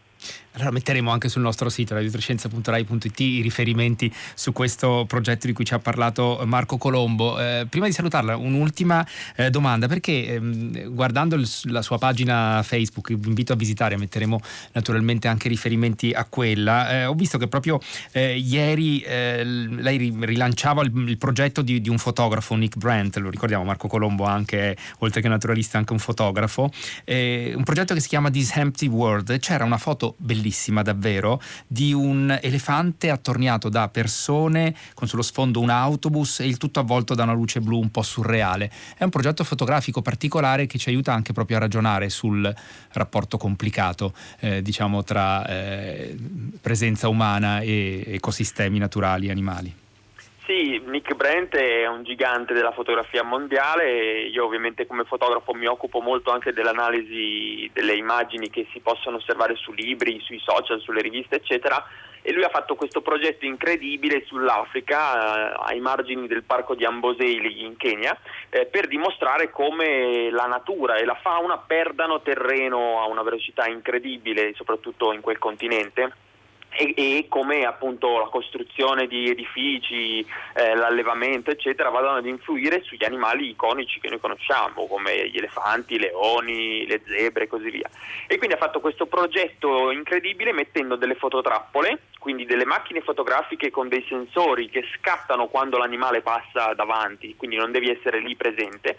Allora 0.53 0.72
metteremo 0.72 1.12
anche 1.12 1.29
sul 1.29 1.44
nostro 1.44 1.70
sito 1.70 1.94
radiotrescienza.rai.it 1.94 3.20
i 3.20 3.41
riferimenti 3.41 4.12
su 4.34 4.53
questo 4.53 5.06
progetto 5.08 5.46
di 5.46 5.53
cui 5.53 5.65
ci 5.65 5.75
ha 5.75 5.79
parlato 5.79 6.41
Marco 6.46 6.77
Colombo. 6.77 7.39
Eh, 7.39 7.67
prima 7.70 7.86
di 7.86 7.91
salutarla, 7.91 8.36
un'ultima 8.38 9.06
eh, 9.36 9.51
domanda, 9.51 9.88
perché 9.88 10.34
ehm, 10.34 10.94
guardando 10.94 11.36
il, 11.36 11.48
la 11.65 11.84
sua 11.84 12.00
pagina 12.00 12.63
Facebook, 12.63 13.13
vi 13.13 13.27
invito 13.27 13.53
a 13.53 13.56
visitare, 13.56 13.98
metteremo 13.98 14.39
naturalmente 14.72 15.27
anche 15.27 15.48
riferimenti 15.48 16.12
a 16.12 16.25
quella, 16.25 16.89
eh, 16.89 17.06
ho 17.06 17.13
visto 17.13 17.38
che 17.38 17.48
proprio 17.48 17.79
eh, 18.12 18.36
ieri 18.77 19.00
eh, 19.00 19.43
lei 19.43 20.15
rilanciava 20.19 20.84
il, 20.84 20.91
il 21.07 21.17
progetto 21.17 21.62
di, 21.62 21.81
di, 21.81 21.89
un 21.89 21.98
fotografo, 21.98 22.55
Nick 22.55 22.77
Brandt, 22.77 23.17
lo 23.17 23.29
ricordiamo, 23.29 23.63
Marco 23.63 23.88
Colombo 23.88 24.25
anche, 24.25 24.77
oltre 25.00 25.22
che 25.22 25.27
naturalista, 25.27 25.77
anche 25.77 25.93
un 25.93 26.00
fotografo, 26.00 26.72
eh, 27.03 27.53
un 27.55 27.63
progetto 27.63 27.93
che 27.93 28.00
si 28.00 28.07
chiama 28.07 28.29
This 28.29 28.55
Empty 28.55 28.88
World. 28.88 29.39
C'era 29.39 29.63
una 29.63 29.78
foto 29.78 30.15
bellissima 30.17 30.82
davvero 30.82 31.41
di 31.65 31.93
un 31.93 32.38
elefante 32.41 33.10
attorniato 33.10 33.69
da 33.69 33.89
persone 33.89 34.75
con 34.93 35.08
sullo 35.08 35.23
sfondo 35.23 35.60
un 35.60 35.69
autobus 35.69 36.39
e 36.39 36.47
il 36.47 36.58
tutto 36.58 36.80
avvolto 36.80 37.15
da 37.15 37.23
una 37.23 37.34
luce 37.34 37.60
blu 37.60 37.80
un 37.80 37.89
po' 37.89 38.04
surreale. 38.04 38.71
È 38.95 39.04
un 39.04 39.10
progetto 39.10 39.43
fotografico 39.43 40.02
particolare 40.02 40.67
che 40.67 40.78
ci 40.78 40.89
aiuta 40.89 41.13
anche 41.13 41.34
proprio 41.34 41.58
a 41.58 41.62
ragionare 41.62 42.10
sul 42.10 42.54
rapporto 42.91 43.38
complicato 43.38 44.13
eh, 44.39 44.62
diciamo 44.62 45.04
tra 45.04 45.45
eh, 45.47 46.15
presenza 46.62 47.08
umana 47.08 47.60
e 47.62 48.17
ecosistemi 48.67 48.77
naturali 48.80 49.27
e 49.27 49.32
animali. 49.32 49.86
Sì, 50.45 50.82
Nick 50.86 51.13
Brent 51.15 51.56
è 51.56 51.88
un 51.88 52.03
gigante 52.03 52.53
della 52.53 52.71
fotografia 52.71 53.21
mondiale, 53.21 54.21
io 54.27 54.45
ovviamente 54.45 54.88
come 54.88 55.03
fotografo 55.03 55.53
mi 55.53 55.65
occupo 55.65 55.99
molto 55.99 56.32
anche 56.32 56.53
dell'analisi 56.53 57.69
delle 57.73 57.95
immagini 57.95 58.49
che 58.49 58.65
si 58.71 58.80
possono 58.80 59.17
osservare 59.17 59.56
su 59.56 59.73
libri, 59.73 60.21
sui 60.21 60.39
social, 60.39 60.80
sulle 60.80 61.01
riviste 61.01 61.36
eccetera. 61.36 61.86
E 62.21 62.34
lui 62.34 62.43
ha 62.43 62.49
fatto 62.49 62.75
questo 62.75 63.01
progetto 63.01 63.45
incredibile 63.45 64.23
sull'Africa 64.25 65.53
eh, 65.53 65.73
ai 65.73 65.80
margini 65.80 66.27
del 66.27 66.43
parco 66.43 66.75
di 66.75 66.84
Amboseli 66.84 67.63
in 67.63 67.77
Kenya 67.77 68.17
eh, 68.49 68.65
per 68.65 68.88
dimostrare 68.88 69.49
come 69.49 70.30
la 70.30 70.45
natura 70.45 70.95
e 70.95 71.06
la 71.06 71.17
fauna 71.21 71.58
perdano 71.58 72.21
terreno 72.21 73.01
a 73.01 73.08
una 73.08 73.21
velocità 73.21 73.67
incredibile 73.67 74.53
soprattutto 74.56 75.13
in 75.13 75.21
quel 75.21 75.38
continente 75.38 76.12
e, 76.69 76.93
e, 76.95 77.25
come 77.27 77.65
appunto 77.65 78.19
la 78.19 78.27
costruzione 78.27 79.08
di 79.08 79.30
edifici, 79.30 80.19
eh, 80.53 80.75
l'allevamento 80.75 81.49
eccetera 81.49 81.89
vadano 81.89 82.17
ad 82.17 82.25
influire 82.25 82.84
sugli 82.84 83.03
animali 83.03 83.49
iconici 83.49 83.99
che 83.99 84.10
noi 84.10 84.19
conosciamo 84.19 84.86
come 84.88 85.30
gli 85.30 85.38
elefanti, 85.38 85.95
i 85.95 85.99
leoni, 85.99 86.86
le 86.86 87.01
zebre 87.06 87.45
e 87.45 87.47
così 87.47 87.69
via. 87.69 87.89
E 88.27 88.38
quindi 88.38 88.56
ha 88.56 88.60
fatto 88.60 88.80
questo 88.80 89.08
progetto 89.08 89.91
incredibile 89.91 90.51
mettendo 90.51 90.95
delle 90.95 91.15
fototrappole, 91.15 91.99
quindi 92.19 92.45
delle 92.45 92.65
macchine 92.65 93.01
fotografiche 93.01 93.71
con 93.71 93.88
dei 93.88 94.06
sensori 94.08 94.69
che 94.69 94.84
scattano 94.97 95.47
quando 95.47 95.77
l'animale 95.77 96.21
passa 96.21 96.73
davanti, 96.73 97.36
quindi 97.36 97.56
non 97.56 97.71
devi 97.71 97.89
essere 97.89 98.19
lì 98.19 98.36
presente, 98.36 98.97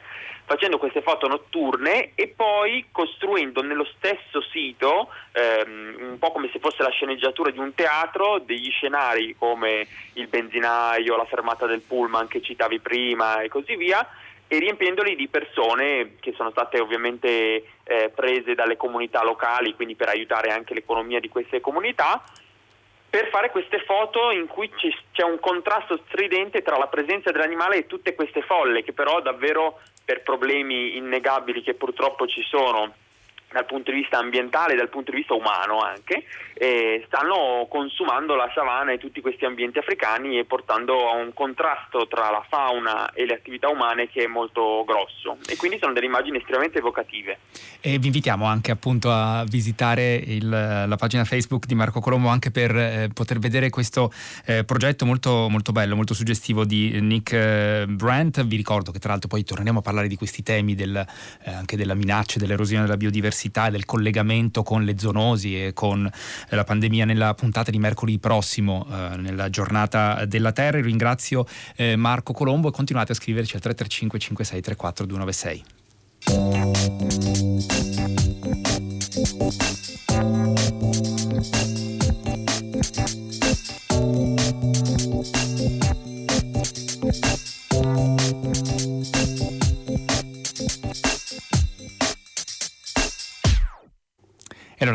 facendo 0.49 0.79
queste 0.79 1.03
foto 1.03 1.29
notturne 1.29 2.13
e 2.15 2.29
poi 2.29 2.87
costruendo 2.91 3.63
nello 3.63 3.85
stesso 3.85 4.41
sito, 4.51 5.11
ehm, 5.33 5.97
un 6.13 6.19
po' 6.19 6.33
come 6.33 6.49
se 6.51 6.59
fosse 6.59 6.83
la 6.83 6.89
sceneggiatura 6.89 7.51
di 7.51 7.59
un 7.59 7.75
teatro, 7.75 8.39
degli 8.39 8.71
scenari 8.71 9.37
come 9.39 9.87
il 10.15 10.27
benzinaio, 10.27 11.19
la 11.19 11.27
fermata 11.27 11.67
del 11.67 11.83
pullman 11.83 12.29
che 12.29 12.41
citavi 12.41 12.81
prima 12.81 13.43
e 13.43 13.49
così 13.49 13.77
via, 13.77 14.09
e 14.49 14.59
riempiendoli 14.59 15.15
di 15.17 15.29
persone 15.29 16.15
che 16.19 16.33
sono 16.33 16.51
state 16.51 16.81
ovviamente 16.81 17.29
eh, 17.85 18.11
prese 18.15 18.55
dalle 18.55 18.79
comunità 18.79 19.23
locali, 19.23 19.75
quindi 19.75 19.97
per 19.97 20.09
aiutare 20.09 20.51
anche 20.51 20.73
l'economia 20.73 21.21
di 21.21 21.29
queste 21.29 21.61
comunità 21.61 22.25
per 23.11 23.29
fare 23.29 23.51
queste 23.51 23.81
foto 23.85 24.31
in 24.31 24.47
cui 24.47 24.71
c'è 25.13 25.23
un 25.23 25.41
contrasto 25.41 25.99
stridente 26.07 26.63
tra 26.63 26.77
la 26.77 26.89
presenza 26.89 27.31
dell'animale 27.31 27.77
e 27.77 27.87
tutte 27.87 28.15
queste 28.15 28.43
folle 28.43 28.83
che 28.83 28.93
però 28.93 29.23
davvero 29.23 29.81
per 30.09 30.23
problemi 30.23 30.97
innegabili 30.97 31.61
che 31.61 31.75
purtroppo 31.75 32.27
ci 32.27 32.41
sono 32.41 32.95
dal 33.51 33.65
punto 33.65 33.91
di 33.91 33.99
vista 33.99 34.19
ambientale 34.19 34.75
e 34.75 34.77
dal 34.77 34.89
punto 34.89 35.11
di 35.11 35.19
vista 35.19 35.35
umano 35.35 35.81
anche, 35.81 36.25
eh, 36.55 37.03
stanno 37.07 37.67
consumando 37.69 38.35
la 38.35 38.51
savana 38.55 38.93
e 38.93 38.99
tutti 38.99 39.21
questi 39.21 39.45
ambienti 39.45 39.79
africani 39.79 40.39
e 40.39 40.45
portando 40.45 41.09
a 41.09 41.15
un 41.15 41.33
contrasto 41.33 42.07
tra 42.09 42.31
la 42.31 42.45
fauna 42.49 43.13
e 43.13 43.25
le 43.25 43.35
attività 43.35 43.69
umane 43.69 44.09
che 44.09 44.25
è 44.25 44.27
molto 44.27 44.85
grosso 44.85 45.39
e 45.49 45.57
quindi 45.57 45.79
sono 45.79 45.93
delle 45.93 46.07
immagini 46.07 46.39
estremamente 46.39 46.79
evocative. 46.79 47.39
E 47.81 47.99
vi 47.99 48.07
invitiamo 48.07 48.45
anche 48.45 48.71
appunto 48.71 49.11
a 49.11 49.45
visitare 49.49 50.15
il, 50.17 50.49
la 50.49 50.97
pagina 50.99 51.25
Facebook 51.25 51.67
di 51.67 51.75
Marco 51.75 52.01
Colombo 52.01 52.29
anche 52.29 52.51
per 52.51 52.77
eh, 52.77 53.09
poter 53.15 53.39
vedere 53.39 53.71
questo 53.71 54.13
eh, 54.45 54.65
progetto 54.65 55.07
molto, 55.07 55.49
molto 55.49 55.73
bello, 55.73 55.97
molto 55.97 56.13
suggestivo 56.13 56.65
di 56.65 57.01
Nick 57.01 57.33
eh, 57.33 57.85
Brandt. 57.89 58.45
Vi 58.45 58.57
ricordo 58.57 58.91
che 58.91 58.99
tra 58.99 59.11
l'altro 59.11 59.29
poi 59.29 59.45
torneremo 59.45 59.79
a 59.79 59.83
parlare 59.83 60.09
di 60.09 60.17
questi 60.17 60.43
temi 60.43 60.75
del, 60.75 60.97
eh, 60.97 61.51
anche 61.51 61.77
della 61.77 61.95
minaccia, 61.95 62.39
dell'erosione 62.39 62.83
della 62.83 62.97
biodiversità 62.97 63.38
e 63.47 63.71
del 63.71 63.85
collegamento 63.85 64.63
con 64.63 64.85
le 64.85 64.99
zoonosi 64.99 65.65
e 65.65 65.73
con 65.73 66.05
eh, 66.07 66.57
la 66.57 66.65
pandemia 66.65 67.05
nella 67.05 67.35
puntata 67.35 67.71
di 67.71 67.79
mercoledì 67.79 68.19
prossimo, 68.19 68.87
eh, 68.91 69.17
nella 69.17 69.49
giornata 69.51 70.25
della 70.25 70.53
Terra. 70.53 70.81
ringrazio 70.81 71.47
eh, 71.77 71.97
Marco 71.97 72.33
Colombo 72.33 72.69
e 72.69 72.73
continuate 72.73 73.13
a 73.13 73.15
scriverci 73.15 73.55
al 73.57 73.63
335 73.63 74.19
56 74.19 74.61
34 74.61 75.07
296. 75.07 75.65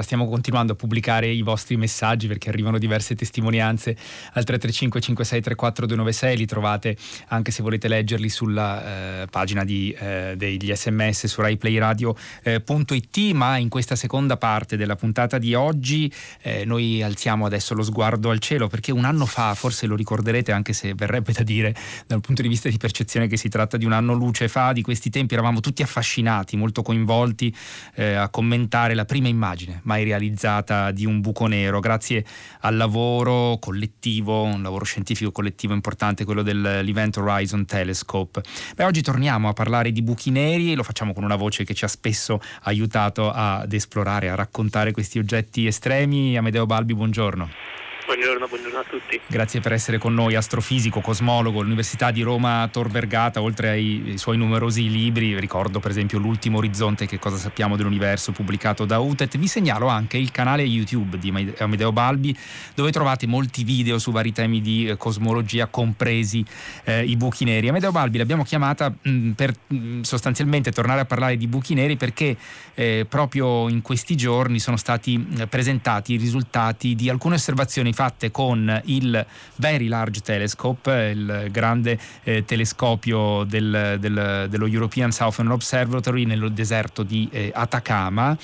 Stiamo 0.03 0.27
continuando 0.27 0.73
a 0.73 0.75
pubblicare 0.75 1.27
i 1.27 1.41
vostri 1.41 1.77
messaggi 1.77 2.27
perché 2.27 2.49
arrivano 2.49 2.77
diverse 2.77 3.15
testimonianze 3.15 3.91
al 4.33 4.43
335 4.43 5.01
5634 5.01 5.85
296, 5.87 6.37
li 6.37 6.45
trovate 6.45 6.97
anche 7.27 7.51
se 7.51 7.63
volete 7.63 7.87
leggerli 7.87 8.29
sulla 8.29 9.21
eh, 9.21 9.27
pagina 9.27 9.63
di, 9.63 9.91
eh, 9.97 10.33
degli 10.37 10.73
sms 10.73 11.27
su 11.27 11.41
raiplayradio.it, 11.41 13.17
eh, 13.17 13.33
ma 13.33 13.57
in 13.57 13.69
questa 13.69 13.95
seconda 13.95 14.37
parte 14.37 14.77
della 14.77 14.95
puntata 14.95 15.37
di 15.37 15.53
oggi 15.53 16.11
eh, 16.41 16.65
noi 16.65 17.01
alziamo 17.01 17.45
adesso 17.45 17.73
lo 17.73 17.83
sguardo 17.83 18.29
al 18.29 18.39
cielo 18.39 18.67
perché 18.67 18.91
un 18.91 19.05
anno 19.05 19.25
fa, 19.25 19.53
forse 19.55 19.85
lo 19.87 19.95
ricorderete 19.95 20.51
anche 20.51 20.73
se 20.73 20.93
verrebbe 20.93 21.31
da 21.31 21.43
dire 21.43 21.75
dal 22.05 22.21
punto 22.21 22.41
di 22.41 22.47
vista 22.47 22.69
di 22.69 22.77
percezione 22.77 23.27
che 23.27 23.37
si 23.37 23.49
tratta 23.49 23.77
di 23.77 23.85
un 23.85 23.93
anno 23.93 24.13
luce 24.13 24.47
fa, 24.47 24.73
di 24.73 24.81
questi 24.81 25.09
tempi 25.09 25.33
eravamo 25.33 25.59
tutti 25.59 25.81
affascinati, 25.81 26.57
molto 26.57 26.81
coinvolti 26.81 27.55
eh, 27.95 28.13
a 28.13 28.29
commentare 28.29 28.93
la 28.93 29.05
prima 29.05 29.27
immagine 29.27 29.81
mai 29.93 30.03
realizzata 30.03 30.89
di 30.89 31.05
un 31.05 31.21
buco 31.21 31.45
nero, 31.45 31.79
grazie 31.79 32.25
al 32.61 32.75
lavoro 32.75 33.57
collettivo, 33.59 34.41
un 34.41 34.63
lavoro 34.63 34.85
scientifico 34.85 35.31
collettivo 35.31 35.73
importante, 35.73 36.25
quello 36.25 36.41
dell'Event 36.41 37.17
Horizon 37.17 37.65
Telescope. 37.65 38.41
Beh, 38.75 38.85
oggi 38.85 39.03
torniamo 39.03 39.49
a 39.49 39.53
parlare 39.53 39.91
di 39.91 40.01
buchi 40.01 40.31
neri 40.31 40.71
e 40.71 40.75
lo 40.75 40.83
facciamo 40.83 41.13
con 41.13 41.23
una 41.23 41.35
voce 41.35 41.63
che 41.63 41.75
ci 41.75 41.85
ha 41.85 41.87
spesso 41.87 42.41
aiutato 42.63 43.31
ad 43.31 43.71
esplorare, 43.71 44.29
a 44.29 44.35
raccontare 44.35 44.91
questi 44.91 45.19
oggetti 45.19 45.67
estremi. 45.67 46.35
Amedeo 46.37 46.65
Balbi, 46.65 46.95
buongiorno. 46.95 47.82
Buongiorno, 48.05 48.47
buongiorno, 48.47 48.79
a 48.79 48.83
tutti. 48.83 49.19
Grazie 49.25 49.61
per 49.61 49.71
essere 49.71 49.97
con 49.97 50.13
noi, 50.13 50.35
astrofisico, 50.35 50.99
cosmologo, 50.99 51.61
all'Università 51.61 52.11
di 52.11 52.21
Roma 52.21 52.67
Tor 52.69 52.89
Vergata, 52.89 53.41
oltre 53.41 53.69
ai, 53.69 54.03
ai, 54.07 54.17
suoi 54.17 54.35
numerosi 54.35 54.89
libri, 54.89 55.39
ricordo 55.39 55.79
per 55.79 55.91
esempio 55.91 56.19
L'ultimo 56.19 56.57
orizzonte, 56.57 57.05
che 57.05 57.17
cosa 57.17 57.37
sappiamo 57.37 57.77
dell'universo, 57.77 58.33
pubblicato 58.33 58.83
da 58.83 58.99
UTET. 58.99 59.37
Vi 59.37 59.47
segnalo 59.47 59.87
anche 59.87 60.17
il 60.17 60.31
canale 60.31 60.63
YouTube 60.63 61.17
di 61.17 61.33
Amedeo 61.57 61.93
Balbi, 61.93 62.37
dove 62.75 62.91
trovate 62.91 63.25
molti 63.25 63.63
video 63.63 63.97
su 63.99 64.11
vari 64.11 64.33
temi 64.33 64.59
di 64.59 64.87
eh, 64.87 64.97
cosmologia, 64.97 65.67
compresi 65.67 66.43
eh, 66.83 67.05
i 67.05 67.15
buchi 67.15 67.45
neri. 67.45 67.69
Amedeo 67.69 67.91
Balbi 67.91 68.17
l'abbiamo 68.17 68.43
chiamata 68.43 68.89
mh, 68.89 69.09
mm, 69.09 69.31
per 69.31 69.53
mh, 69.67 69.75
mm, 69.75 70.01
sostanzialmente 70.01 70.73
tornare 70.73 71.01
a 71.01 71.05
parlare 71.05 71.37
di 71.37 71.47
buchi 71.47 71.73
neri 71.73 71.95
perché 71.95 72.35
eh, 72.73 73.05
proprio 73.07 73.69
in 73.69 73.81
questi 73.81 74.17
giorni 74.17 74.59
sono 74.59 74.75
stati 74.75 75.25
eh, 75.37 75.47
presentati 75.47 76.13
i 76.13 76.17
risultati 76.17 76.95
di 76.95 77.09
alcune 77.09 77.35
osservazioni 77.35 77.91
fatte 77.93 78.31
con 78.31 78.81
il 78.85 79.25
Very 79.55 79.87
Large 79.87 80.21
Telescope, 80.21 81.11
il 81.13 81.47
grande 81.51 81.99
eh, 82.23 82.43
telescopio 82.45 83.43
del, 83.43 83.97
del, 83.99 84.47
dello 84.49 84.65
European 84.65 85.11
Southern 85.11 85.51
Observatory 85.51 86.25
nel 86.25 86.51
deserto 86.51 87.03
di 87.03 87.27
eh, 87.31 87.51
Atacama 87.53 88.37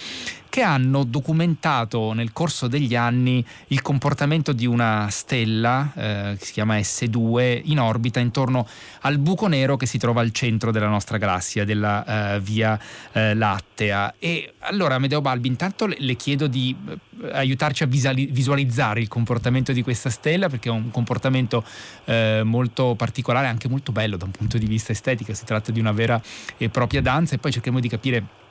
che 0.49 0.61
hanno 0.61 1.03
documentato 1.03 2.11
nel 2.13 2.33
corso 2.33 2.67
degli 2.67 2.95
anni 2.95 3.45
il 3.67 3.81
comportamento 3.81 4.51
di 4.51 4.65
una 4.65 5.07
stella 5.11 5.91
eh, 5.95 6.35
che 6.37 6.45
si 6.45 6.53
chiama 6.53 6.77
S2 6.77 7.61
in 7.65 7.79
orbita 7.79 8.19
intorno 8.19 8.67
al 9.01 9.19
buco 9.19 9.47
nero 9.47 9.77
che 9.77 9.85
si 9.85 9.99
trova 9.99 10.21
al 10.21 10.31
centro 10.31 10.71
della 10.71 10.87
nostra 10.87 11.17
galassia, 11.17 11.65
della 11.65 12.33
eh, 12.35 12.39
Via 12.39 12.79
eh, 13.11 13.35
Lattea. 13.35 14.15
E 14.17 14.53
allora, 14.59 14.97
Medeo 14.97 15.21
Balbi, 15.21 15.47
intanto 15.47 15.85
le 15.85 16.15
chiedo 16.15 16.47
di 16.47 16.75
eh, 16.89 17.29
aiutarci 17.31 17.83
a 17.83 17.85
visualizzare 17.85 19.01
il 19.01 19.07
comportamento 19.07 19.71
di 19.71 19.83
questa 19.83 20.09
stella 20.09 20.49
perché 20.49 20.69
è 20.69 20.71
un 20.71 20.89
comportamento 20.89 21.63
eh, 22.05 22.41
molto 22.43 22.95
particolare, 22.95 23.47
anche 23.47 23.69
molto 23.69 23.91
bello 23.91 24.17
da 24.17 24.25
un 24.25 24.31
punto 24.31 24.57
di 24.57 24.65
vista 24.65 24.91
estetico, 24.91 25.33
si 25.33 25.45
tratta 25.45 25.71
di 25.71 25.79
una 25.79 25.91
vera 25.91 26.19
e 26.57 26.69
propria 26.69 27.01
danza 27.01 27.35
e 27.35 27.37
poi 27.37 27.51
cerchiamo 27.51 27.79
di 27.79 27.87
capire 27.87 28.47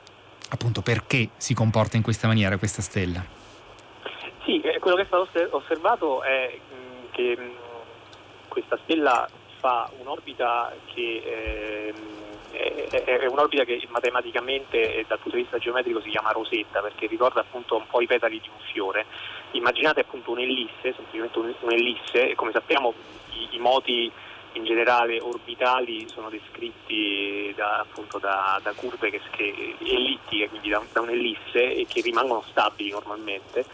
appunto 0.49 0.81
perché 0.81 1.29
si 1.37 1.53
comporta 1.53 1.97
in 1.97 2.03
questa 2.03 2.27
maniera 2.27 2.57
questa 2.57 2.81
stella. 2.81 3.23
Sì, 4.43 4.61
eh, 4.61 4.79
quello 4.79 4.95
che 4.95 5.03
è 5.03 5.05
stato 5.05 5.27
osservato 5.51 6.23
è 6.23 6.57
mm, 6.57 7.05
che 7.11 7.37
mm, 7.39 7.49
questa 8.47 8.77
stella 8.83 9.27
fa 9.59 9.89
un'orbita 9.99 10.73
che 10.93 11.21
eh, 11.25 11.93
è, 12.51 13.25
un'orbita 13.27 13.63
che 13.63 13.85
matematicamente 13.89 14.95
e 14.95 15.05
dal 15.07 15.19
punto 15.19 15.37
di 15.37 15.43
vista 15.43 15.57
geometrico 15.59 16.01
si 16.01 16.09
chiama 16.09 16.31
rosetta 16.31 16.81
perché 16.81 17.05
ricorda 17.07 17.41
appunto 17.41 17.75
un 17.75 17.85
po' 17.87 18.01
i 18.01 18.07
petali 18.07 18.39
di 18.39 18.49
un 18.49 18.59
fiore. 18.71 19.05
Immaginate 19.51 20.01
appunto 20.01 20.31
un'ellisse, 20.31 20.93
semplicemente 20.93 21.39
un'ellisse, 21.61 22.31
e 22.31 22.35
come 22.35 22.51
sappiamo 22.51 22.93
i, 23.31 23.55
i 23.55 23.59
moti 23.59 24.11
in 24.53 24.65
generale 24.65 25.19
orbitali 25.19 26.07
sono 26.09 26.29
descritti 26.29 27.53
da, 27.55 27.79
appunto, 27.79 28.17
da, 28.17 28.59
da 28.63 28.73
curve 28.73 29.09
che, 29.09 29.21
che, 29.31 29.75
ellittiche, 29.79 30.49
quindi 30.49 30.69
da, 30.69 30.81
da, 30.91 31.01
un'ellisse 31.01 31.75
e 31.75 31.85
che 31.87 32.01
rimangono 32.01 32.43
stabili 32.49 32.89
normalmente. 32.89 33.65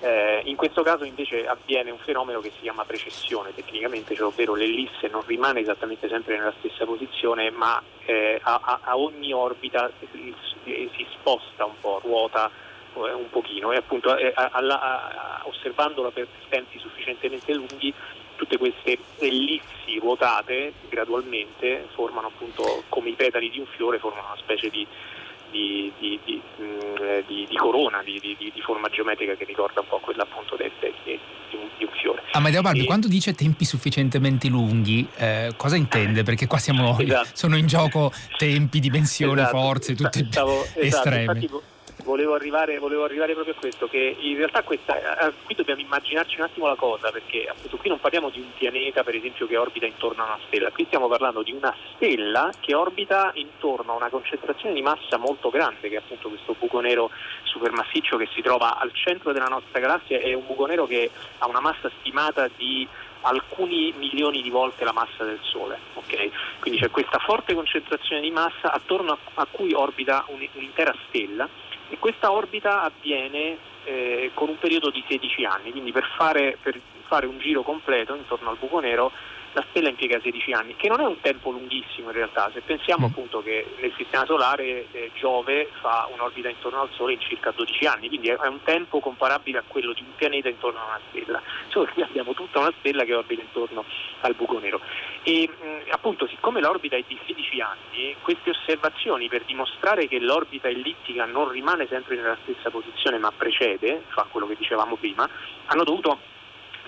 Eh, 0.00 0.42
in 0.46 0.56
questo 0.56 0.82
caso 0.82 1.04
invece 1.04 1.46
avviene 1.46 1.92
un 1.92 1.98
fenomeno 1.98 2.40
che 2.40 2.50
si 2.56 2.62
chiama 2.62 2.84
precessione 2.84 3.54
tecnicamente, 3.54 4.16
cioè 4.16 4.26
ovvero 4.26 4.54
l'ellisse 4.54 5.06
non 5.08 5.22
rimane 5.24 5.60
esattamente 5.60 6.08
sempre 6.08 6.36
nella 6.36 6.52
stessa 6.58 6.84
posizione 6.84 7.50
ma 7.50 7.80
eh, 8.06 8.40
a, 8.42 8.80
a, 8.82 8.96
ogni 8.96 9.32
orbita 9.32 9.90
si, 10.00 10.34
si, 10.64 11.06
sposta 11.12 11.64
un 11.66 11.78
po', 11.80 12.00
ruota 12.02 12.50
eh, 12.94 13.12
un 13.12 13.30
pochino 13.30 13.70
e 13.70 13.76
appunto 13.76 14.16
eh, 14.16 14.32
a, 14.34 15.42
osservandola 15.44 16.10
per 16.10 16.26
tempi 16.48 16.80
sufficientemente 16.80 17.54
lunghi 17.54 17.94
tutte 18.42 18.58
queste 18.58 18.98
ellissi 19.18 19.98
ruotate 20.00 20.72
gradualmente 20.88 21.86
formano 21.94 22.26
appunto 22.26 22.82
come 22.88 23.10
i 23.10 23.12
petali 23.12 23.48
di 23.50 23.60
un 23.60 23.66
fiore, 23.66 24.00
formano 24.00 24.26
una 24.26 24.36
specie 24.36 24.68
di, 24.68 24.84
di, 25.52 25.92
di, 25.96 26.18
di 26.24 26.42
mm, 26.60 27.56
corona, 27.56 28.02
di, 28.02 28.20
forma 28.64 28.88
geometrica 28.88 29.34
che 29.34 29.44
ricorda 29.44 29.80
un 29.80 29.86
po' 29.86 29.98
quella 29.98 30.24
appunto 30.24 30.56
de, 30.56 30.72
de, 30.80 30.92
un, 31.52 31.68
di, 31.78 31.84
un, 31.84 31.90
fiore. 31.92 32.22
Amadeo 32.32 32.62
Balbi, 32.62 32.82
e... 32.82 32.84
quando 32.84 33.06
dice 33.06 33.32
tempi 33.32 33.64
sufficientemente 33.64 34.48
lunghi, 34.48 35.06
eh, 35.16 35.52
cosa 35.56 35.76
intende? 35.76 36.22
Perché 36.24 36.48
qua 36.48 36.58
siamo, 36.58 36.98
esatto. 36.98 37.28
sono 37.34 37.56
in 37.56 37.68
gioco 37.68 38.12
tempi, 38.38 38.80
dimensione, 38.80 39.42
esatto. 39.42 39.56
forze, 39.56 39.94
tutte 39.94 40.26
Stavo, 40.28 40.62
esatto. 40.62 40.80
estreme. 40.80 41.40
Infatti, 41.40 41.70
volevo 42.02 42.34
arrivare, 42.34 42.78
volevo 42.78 43.04
arrivare, 43.04 43.34
proprio 43.34 43.54
a 43.54 43.58
questo, 43.58 43.88
che 43.88 44.16
in 44.18 44.36
realtà 44.36 44.62
questa, 44.62 45.26
eh, 45.26 45.32
qui 45.44 45.54
dobbiamo 45.54 45.80
immaginarci 45.80 46.38
un 46.38 46.46
attimo 46.46 46.66
la 46.66 46.74
cosa, 46.74 47.10
perché 47.10 47.46
appunto 47.48 47.76
qui 47.76 47.88
non 47.88 48.00
parliamo 48.00 48.30
di 48.30 48.40
un 48.40 48.52
pianeta 48.56 49.02
per 49.02 49.14
esempio 49.14 49.46
che 49.46 49.56
orbita 49.56 49.86
intorno 49.86 50.22
a 50.22 50.26
una 50.26 50.38
stella, 50.46 50.70
qui 50.70 50.84
stiamo 50.86 51.08
parlando 51.08 51.42
di 51.42 51.52
una 51.52 51.74
stella 51.94 52.50
che 52.60 52.74
orbita 52.74 53.30
intorno 53.34 53.92
a 53.92 53.96
una 53.96 54.08
concentrazione 54.08 54.74
di 54.74 54.82
massa 54.82 55.16
molto 55.16 55.50
grande, 55.50 55.88
che 55.88 55.96
è 55.96 55.98
appunto 55.98 56.28
questo 56.28 56.54
buco 56.58 56.80
nero 56.80 57.10
supermassiccio 57.44 58.16
che 58.16 58.28
si 58.34 58.42
trova 58.42 58.78
al 58.78 58.92
centro 58.92 59.32
della 59.32 59.46
nostra 59.46 59.80
galassia, 59.80 60.18
è 60.18 60.32
un 60.34 60.46
buco 60.46 60.66
nero 60.66 60.86
che 60.86 61.10
ha 61.38 61.46
una 61.46 61.60
massa 61.60 61.90
stimata 62.00 62.48
di 62.56 62.86
alcuni 63.22 63.92
milioni 63.96 64.42
di 64.42 64.50
volte 64.50 64.84
la 64.84 64.92
massa 64.92 65.24
del 65.24 65.38
Sole. 65.42 65.78
Okay? 65.94 66.30
Quindi 66.58 66.80
c'è 66.80 66.90
questa 66.90 67.18
forte 67.18 67.54
concentrazione 67.54 68.20
di 68.20 68.30
massa 68.30 68.72
attorno 68.72 69.16
a, 69.34 69.46
cui 69.50 69.72
orbita 69.72 70.24
un, 70.28 70.46
un'intera 70.54 70.94
stella 71.08 71.48
e 71.92 71.98
questa 71.98 72.32
orbita 72.32 72.80
avviene 72.80 73.58
eh, 73.84 74.30
con 74.32 74.48
un 74.48 74.58
periodo 74.58 74.88
di 74.88 75.04
16 75.06 75.44
anni, 75.44 75.70
quindi 75.72 75.92
per 75.92 76.08
fare, 76.16 76.56
per 76.62 76.80
fare 77.06 77.26
un 77.26 77.38
giro 77.38 77.62
completo 77.62 78.14
intorno 78.14 78.48
al 78.48 78.56
buco 78.56 78.80
nero 78.80 79.12
la 79.52 79.62
stella 79.68 79.90
impiega 79.90 80.18
16 80.18 80.52
anni, 80.52 80.76
che 80.76 80.88
non 80.88 81.00
è 81.00 81.04
un 81.04 81.20
tempo 81.20 81.50
lunghissimo 81.50 82.08
in 82.08 82.14
realtà, 82.14 82.50
se 82.54 82.62
pensiamo 82.62 83.06
mm. 83.06 83.10
appunto 83.10 83.42
che 83.42 83.66
nel 83.78 83.92
sistema 83.98 84.24
solare 84.24 84.86
eh, 84.92 85.10
Giove 85.12 85.68
fa 85.82 86.08
un'orbita 86.10 86.48
intorno 86.48 86.80
al 86.80 86.88
Sole 86.94 87.12
in 87.12 87.20
circa 87.20 87.52
12 87.54 87.84
anni, 87.84 88.08
quindi 88.08 88.28
è, 88.28 88.36
è, 88.36 88.46
un 88.46 88.62
tempo 88.62 89.00
comparabile 89.00 89.58
a 89.58 89.64
quello 89.66 89.92
di 89.92 90.00
un 90.00 90.14
pianeta 90.16 90.48
intorno 90.48 90.80
a 90.80 90.86
una 90.86 91.00
stella, 91.10 91.42
solo 91.68 91.84
che 91.84 91.92
qui 91.92 92.02
abbiamo 92.02 92.32
tutta 92.32 92.60
una 92.60 92.72
stella 92.78 93.04
che 93.04 93.14
orbita 93.14 93.42
intorno 93.42 93.84
al 94.20 94.34
buco 94.34 94.58
nero. 94.58 94.80
E 95.24 95.48
appunto 95.90 96.26
siccome 96.26 96.60
l'orbita 96.60 96.96
è 96.96 97.04
di 97.06 97.18
16 97.26 97.60
anni, 97.60 98.16
queste 98.22 98.50
osservazioni 98.50 99.28
per 99.28 99.44
dimostrare 99.44 100.08
che 100.08 100.18
l'orbita 100.18 100.68
ellittica 100.68 101.26
non 101.26 101.48
rimane 101.48 101.86
sempre 101.86 102.16
nella 102.16 102.36
stessa 102.42 102.70
posizione 102.70 103.18
ma 103.18 103.30
precede, 103.30 104.02
fa 104.08 104.26
quello 104.28 104.48
che 104.48 104.56
dicevamo 104.56 104.96
prima, 104.96 105.28
hanno 105.66 105.84
dovuto 105.84 106.18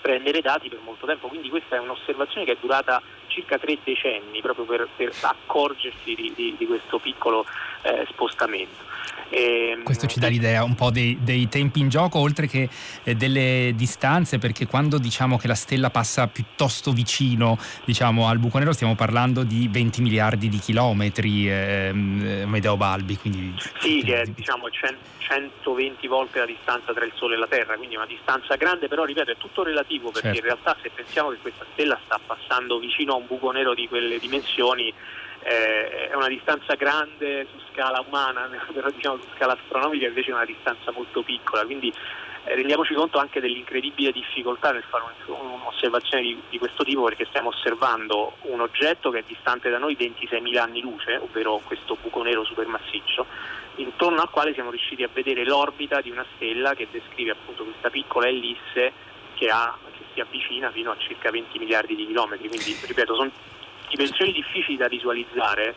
prendere 0.04 0.42
dati 0.42 0.68
per 0.68 0.80
molto 0.82 1.06
tempo, 1.06 1.28
quindi 1.28 1.48
questa 1.48 1.76
è 1.76 1.78
un'osservazione 1.78 2.44
che 2.44 2.52
è 2.52 2.56
durata 2.60 3.00
circa 3.28 3.56
tre 3.56 3.78
decenni 3.82 4.42
proprio 4.42 4.66
per, 4.66 4.86
per 4.94 5.12
accorgersi 5.22 6.14
di, 6.14 6.32
di, 6.34 6.54
di, 6.58 6.66
questo 6.66 6.98
piccolo 6.98 7.46
eh, 7.84 8.06
spostamento. 8.08 8.82
E, 9.28 9.70
ehm, 9.70 9.82
Questo 9.82 10.06
ci 10.06 10.20
dà 10.20 10.28
l'idea 10.28 10.62
un 10.64 10.74
po' 10.74 10.90
dei, 10.90 11.18
dei 11.20 11.48
tempi 11.48 11.80
in 11.80 11.88
gioco, 11.88 12.18
oltre 12.18 12.46
che 12.46 12.68
eh, 13.02 13.14
delle 13.14 13.72
distanze, 13.74 14.38
perché 14.38 14.66
quando 14.66 14.98
diciamo 14.98 15.38
che 15.38 15.46
la 15.46 15.54
stella 15.54 15.90
passa 15.90 16.26
piuttosto 16.28 16.92
vicino 16.92 17.58
diciamo, 17.84 18.28
al 18.28 18.38
buco 18.38 18.58
nero 18.58 18.72
stiamo 18.72 18.94
parlando 18.94 19.42
di 19.42 19.68
20 19.70 20.02
miliardi 20.02 20.48
di 20.48 20.58
chilometri 20.58 21.50
ehm, 21.50 22.22
eh, 22.24 22.46
Medeo 22.46 22.76
Balbi. 22.76 23.16
Quindi, 23.16 23.54
sì, 23.80 24.02
che 24.04 24.22
è 24.22 24.26
diciamo, 24.26 24.68
120 24.70 26.06
volte 26.06 26.38
la 26.38 26.46
distanza 26.46 26.92
tra 26.92 27.04
il 27.04 27.12
Sole 27.16 27.34
e 27.34 27.38
la 27.38 27.46
Terra, 27.46 27.76
quindi 27.76 27.96
una 27.96 28.06
distanza 28.06 28.56
grande, 28.56 28.88
però 28.88 29.04
ripeto 29.04 29.32
è 29.32 29.36
tutto 29.36 29.62
relativo 29.62 30.10
perché 30.10 30.34
certo. 30.34 30.38
in 30.38 30.44
realtà 30.44 30.76
se 30.80 30.90
pensiamo 30.94 31.30
che 31.30 31.38
questa 31.40 31.64
stella 31.72 31.98
sta 32.04 32.20
passando 32.24 32.78
vicino 32.78 33.14
a 33.14 33.16
un 33.16 33.26
buco 33.26 33.50
nero 33.50 33.74
di 33.74 33.88
quelle 33.88 34.18
dimensioni 34.18 34.92
eh, 35.44 36.08
è 36.08 36.14
una 36.14 36.28
distanza 36.28 36.74
grande 36.74 37.46
su 37.50 37.60
scala 37.70 38.02
umana, 38.06 38.48
però 38.72 38.88
diciamo 38.90 39.18
su 39.18 39.28
scala 39.36 39.52
astronomica 39.52 40.06
invece 40.06 40.30
è 40.30 40.34
una 40.34 40.44
distanza 40.44 40.90
molto 40.90 41.22
piccola, 41.22 41.64
quindi 41.64 41.92
eh, 42.44 42.54
rendiamoci 42.54 42.94
conto 42.94 43.18
anche 43.18 43.40
dell'incredibile 43.40 44.10
difficoltà 44.10 44.72
nel 44.72 44.84
fare 44.88 45.04
un'osservazione 45.26 46.22
di, 46.22 46.40
di, 46.48 46.58
questo 46.58 46.82
tipo 46.82 47.04
perché 47.04 47.26
stiamo 47.26 47.50
osservando 47.50 48.36
un 48.42 48.60
oggetto 48.60 49.10
che 49.10 49.18
è 49.18 49.24
distante 49.26 49.68
da 49.68 49.78
noi 49.78 49.96
26.000 49.98 50.58
anni 50.58 50.80
luce, 50.80 51.16
ovvero 51.16 51.60
questo 51.62 51.96
buco 52.00 52.22
nero 52.22 52.44
supermassiccio, 52.44 53.26
intorno 53.76 54.22
al 54.22 54.30
quale 54.30 54.54
siamo 54.54 54.70
riusciti 54.70 55.02
a 55.02 55.10
vedere 55.12 55.44
l'orbita 55.44 56.00
di 56.00 56.10
una 56.10 56.24
stella 56.36 56.74
che 56.74 56.88
descrive 56.90 57.32
appunto 57.32 57.64
questa 57.64 57.90
piccola 57.90 58.28
ellisse 58.28 58.92
che, 59.34 59.48
ha, 59.48 59.76
che 59.92 60.04
si 60.14 60.20
avvicina 60.20 60.70
fino 60.70 60.90
a 60.90 60.96
circa 60.96 61.30
20 61.30 61.58
miliardi 61.58 61.94
di 61.94 62.06
chilometri, 62.06 62.48
quindi 62.48 62.76
ripeto 62.86 63.14
sono 63.14 63.30
dimensioni 63.88 64.32
difficili 64.32 64.76
da 64.76 64.88
visualizzare 64.88 65.74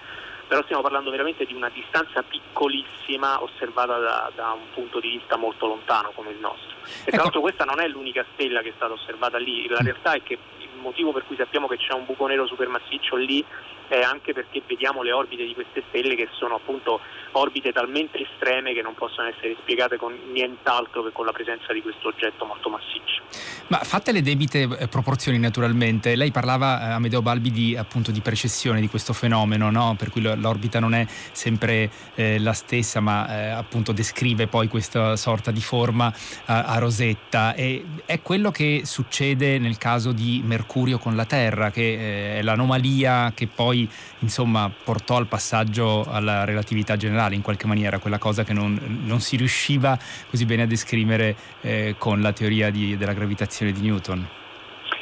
però 0.47 0.63
stiamo 0.63 0.81
parlando 0.81 1.11
veramente 1.11 1.45
di 1.45 1.53
una 1.53 1.69
distanza 1.69 2.23
piccolissima 2.23 3.43
osservata 3.43 3.97
da, 3.97 4.31
da 4.33 4.51
un 4.53 4.69
punto 4.73 4.99
di 4.99 5.09
vista 5.09 5.35
molto 5.35 5.67
lontano 5.67 6.11
come 6.15 6.31
il 6.31 6.39
nostro. 6.39 6.75
E 6.83 6.85
tra 6.85 7.11
ecco. 7.11 7.17
l'altro 7.17 7.41
questa 7.41 7.65
non 7.65 7.81
è 7.81 7.87
l'unica 7.87 8.25
stella 8.33 8.61
che 8.61 8.69
è 8.69 8.73
stata 8.75 8.93
osservata 8.93 9.37
lì, 9.37 9.67
la 9.67 9.81
realtà 9.81 10.13
è 10.13 10.23
che 10.23 10.37
il 10.59 10.69
motivo 10.79 11.11
per 11.11 11.25
cui 11.25 11.35
sappiamo 11.35 11.67
che 11.67 11.77
c'è 11.77 11.93
un 11.93 12.05
buco 12.05 12.25
nero 12.27 12.47
supermassiccio 12.47 13.17
lì 13.17 13.43
è 13.89 14.01
anche 14.01 14.33
perché 14.33 14.61
vediamo 14.65 15.01
le 15.01 15.11
orbite 15.11 15.45
di 15.45 15.53
queste 15.53 15.83
stelle 15.89 16.15
che 16.15 16.29
sono 16.31 16.55
appunto 16.55 16.99
orbite 17.33 17.71
talmente 17.71 18.19
estreme 18.19 18.73
che 18.73 18.81
non 18.81 18.93
possono 18.95 19.27
essere 19.27 19.55
spiegate 19.61 19.97
con 19.97 20.13
nient'altro 20.31 21.03
che 21.03 21.11
con 21.11 21.25
la 21.25 21.31
presenza 21.31 21.73
di 21.73 21.81
questo 21.81 22.07
oggetto 22.07 22.45
molto 22.45 22.69
massiccio. 22.69 23.23
Ma 23.67 23.79
fatte 23.79 24.11
le 24.11 24.21
debite 24.21 24.61
eh, 24.61 24.87
proporzioni 24.87 25.37
naturalmente, 25.37 26.15
lei 26.15 26.31
parlava 26.31 26.81
eh, 26.81 26.91
Amedeo 26.91 27.21
Balbi 27.21 27.51
di, 27.51 27.75
appunto, 27.75 28.11
di 28.11 28.21
precessione 28.21 28.79
di 28.79 28.87
questo 28.87 29.11
fenomeno, 29.11 29.69
no? 29.69 29.95
per 29.97 30.09
cui 30.09 30.21
l'orbita 30.21 30.79
non 30.79 30.93
è 30.93 31.05
sempre 31.31 31.91
eh, 32.15 32.39
la 32.39 32.53
stessa 32.53 33.01
ma 33.01 33.27
eh, 33.27 33.49
appunto 33.49 33.91
descrive 33.91 34.47
poi 34.47 34.67
questa 34.67 35.15
sorta 35.17 35.51
di 35.51 35.61
forma 35.61 36.13
a, 36.45 36.63
a 36.63 36.77
rosetta 36.77 37.53
e 37.53 37.85
è 38.05 38.21
quello 38.21 38.51
che 38.51 38.81
succede 38.85 39.59
nel 39.59 39.77
caso 39.77 40.11
di 40.13 40.41
Mercurio 40.45 40.97
con 40.97 41.15
la 41.15 41.25
Terra, 41.25 41.69
che 41.69 41.81
eh, 41.81 42.39
è 42.39 42.41
l'anomalia 42.41 43.33
che 43.35 43.47
poi 43.47 43.89
insomma 44.19 44.71
portò 44.83 45.17
al 45.17 45.27
passaggio 45.27 46.05
alla 46.09 46.45
relatività 46.45 46.95
generale 46.95 47.16
in 47.35 47.41
qualche 47.41 47.67
maniera, 47.67 47.99
quella 47.99 48.17
cosa 48.17 48.43
che 48.43 48.53
non, 48.53 49.03
non 49.05 49.19
si 49.19 49.35
riusciva 49.35 49.97
così 50.29 50.45
bene 50.45 50.63
a 50.63 50.67
descrivere 50.67 51.35
eh, 51.61 51.95
con 51.97 52.21
la 52.21 52.31
teoria 52.31 52.69
di, 52.69 52.97
della 52.97 53.13
gravitazione 53.13 53.71
di 53.71 53.81
Newton. 53.81 54.27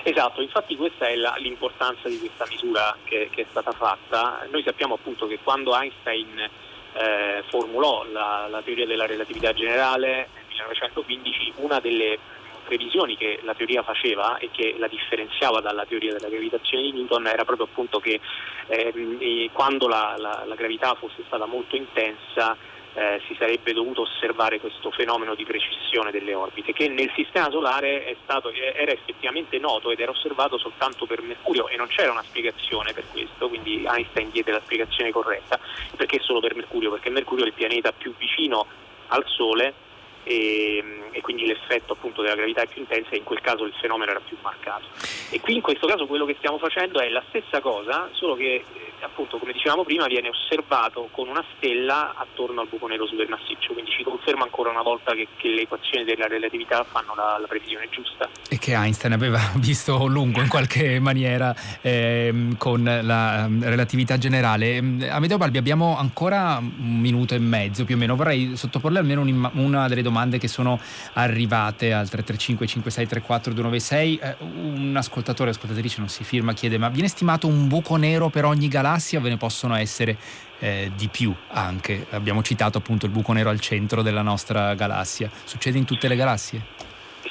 Esatto, 0.03 0.41
infatti 0.41 0.75
questa 0.75 1.07
è 1.07 1.15
la, 1.15 1.35
l'importanza 1.39 2.07
di 2.07 2.19
questa 2.19 2.45
misura 2.47 2.95
che, 3.05 3.27
che, 3.31 3.41
è 3.41 3.45
stata 3.49 3.71
fatta. 3.71 4.45
Noi 4.51 4.61
sappiamo 4.63 4.93
appunto 4.93 5.25
che 5.25 5.39
quando 5.43 5.75
Einstein 5.75 6.37
eh, 6.37 7.43
formulò 7.49 8.05
la, 8.11 8.47
la 8.47 8.61
teoria 8.61 8.85
della 8.85 9.07
relatività 9.07 9.51
generale 9.51 10.29
nel 10.33 10.45
1915, 10.49 11.53
una 11.57 11.79
delle 11.79 12.19
previsioni 12.65 13.15
che 13.15 13.39
la 13.43 13.53
teoria 13.53 13.83
faceva 13.83 14.37
e 14.37 14.49
che 14.51 14.75
la 14.77 14.87
differenziava 14.87 15.61
dalla 15.61 15.85
teoria 15.85 16.13
della 16.13 16.27
gravitazione 16.27 16.83
di 16.83 16.91
Newton 16.91 17.27
era 17.27 17.45
proprio 17.45 17.67
appunto 17.67 17.99
che 17.99 18.19
eh, 18.67 19.49
quando 19.53 19.87
la, 19.87 20.15
la, 20.17 20.43
la, 20.45 20.55
gravità 20.55 20.95
fosse 20.95 21.23
stata 21.25 21.45
molto 21.45 21.75
intensa 21.75 22.57
eh, 22.95 23.21
si 23.27 23.35
sarebbe 23.37 23.73
dovuto 23.73 24.01
osservare 24.01 24.59
questo 24.59 24.89
fenomeno 24.91 25.35
di 25.35 25.43
precessione 25.43 26.11
delle 26.11 26.33
orbite 26.33 26.73
che 26.73 26.87
nel 26.87 27.11
sistema 27.13 27.49
solare 27.51 28.15
stato, 28.23 28.51
era 28.51 28.91
effettivamente 28.91 29.59
noto 29.59 29.91
ed 29.91 29.99
era 29.99 30.11
osservato 30.11 30.57
soltanto 30.57 31.05
per 31.05 31.21
Mercurio 31.21 31.67
e 31.67 31.75
non 31.75 31.87
c'era 31.87 32.11
una 32.11 32.23
spiegazione 32.23 32.93
per 32.93 33.03
questo, 33.11 33.49
quindi 33.49 33.85
Einstein 33.85 34.31
diede 34.31 34.51
la 34.51 34.61
spiegazione 34.63 35.11
corretta. 35.11 35.59
Perché 35.95 36.19
solo 36.19 36.39
per 36.39 36.55
Mercurio? 36.55 36.91
Perché 36.91 37.09
Mercurio 37.09 37.43
è 37.43 37.47
il 37.47 37.53
pianeta 37.53 37.91
più 37.91 38.13
vicino 38.17 38.65
al 39.07 39.23
Sole 39.27 39.84
e, 40.25 40.83
e, 41.11 41.21
quindi 41.21 41.45
l'effetto 41.45 41.93
appunto 41.93 42.23
della 42.23 42.35
gravità 42.35 42.63
è 42.63 42.67
più 42.67 42.81
intensa 42.81 43.11
e 43.11 43.17
in 43.17 43.23
quel 43.23 43.41
caso 43.41 43.63
il 43.63 43.73
fenomeno 43.79 44.09
era 44.11 44.19
più 44.19 44.35
marcato. 44.41 44.87
E 45.29 45.39
qui 45.39 45.55
in 45.55 45.61
questo 45.61 45.85
caso 45.85 46.07
quello 46.07 46.25
che 46.25 46.35
stiamo 46.39 46.57
facendo 46.57 46.99
è 46.99 47.09
la 47.09 47.23
stessa 47.29 47.61
cosa, 47.61 48.09
solo 48.11 48.35
che 48.35 48.63
appunto 49.01 49.37
come 49.37 49.53
dicevamo 49.53 49.83
prima 49.83 50.07
viene 50.07 50.29
osservato 50.29 51.09
con 51.11 51.27
una 51.27 51.43
stella 51.55 52.13
attorno 52.15 52.61
al 52.61 52.67
buco 52.67 52.87
nero 52.87 53.05
supermassiccio, 53.05 53.73
quindi 53.73 53.91
ci 53.91 54.03
conferma 54.03 54.43
ancora 54.43 54.69
una 54.69 54.81
volta 54.81 55.13
che, 55.13 55.27
che 55.37 55.49
le 55.49 55.61
equazioni 55.61 56.03
della 56.03 56.27
relatività 56.27 56.83
fanno 56.83 57.13
la, 57.15 57.37
la, 57.39 57.47
previsione 57.47 57.87
giusta. 57.89 58.29
E 58.49 58.57
che 58.57 58.73
Einstein 58.73 59.13
aveva 59.13 59.39
visto 59.57 60.05
lungo 60.05 60.41
in 60.41 60.47
qualche 60.47 60.99
maniera 60.99 61.55
eh, 61.81 62.55
con 62.57 62.83
la 62.83 63.45
um, 63.47 63.63
relatività 63.63 64.17
generale. 64.17 64.77
Amedeo 64.77 65.37
Balbi 65.37 65.57
abbiamo 65.57 65.97
ancora 65.97 66.57
un 66.59 66.99
minuto 66.99 67.35
e 67.35 67.39
mezzo 67.39 67.85
più 67.85 67.95
o 67.95 67.97
meno, 67.97 68.15
vorrei 68.15 68.55
sottoporle 68.55 68.99
almeno 68.99 69.21
una 69.53 69.87
delle 69.87 70.01
domande 70.01 70.37
che 70.37 70.47
sono 70.47 70.79
arrivate 71.13 71.93
al 71.93 72.09
335 72.09 72.67
5634 72.67 73.53
296. 73.53 74.17
Eh, 74.17 74.35
un 74.39 74.93
ascoltatore, 74.95 75.51
ascoltatrice 75.51 75.99
non 75.99 76.09
si 76.09 76.23
firma, 76.23 76.53
chiede 76.53 76.77
ma 76.77 76.89
viene 76.89 77.07
stimato 77.07 77.47
un 77.47 77.67
buco 77.67 77.95
nero 77.95 78.29
per 78.29 78.45
ogni 78.45 78.67
galassia? 78.67 78.84
Galassia 78.85 79.19
ve 79.19 79.29
ne 79.29 79.37
possono 79.37 79.75
essere 79.75 80.17
eh, 80.59 80.91
di 80.95 81.07
più 81.07 81.33
anche. 81.49 82.05
Abbiamo 82.11 82.43
citato 82.43 82.77
appunto 82.77 83.05
il 83.05 83.11
buco 83.11 83.33
nero 83.33 83.49
al 83.49 83.59
centro 83.59 84.03
della 84.03 84.21
nostra 84.21 84.75
galassia. 84.75 85.29
Succede 85.43 85.77
in 85.77 85.85
tutte 85.85 86.07
le 86.07 86.15
galassie? 86.15 86.74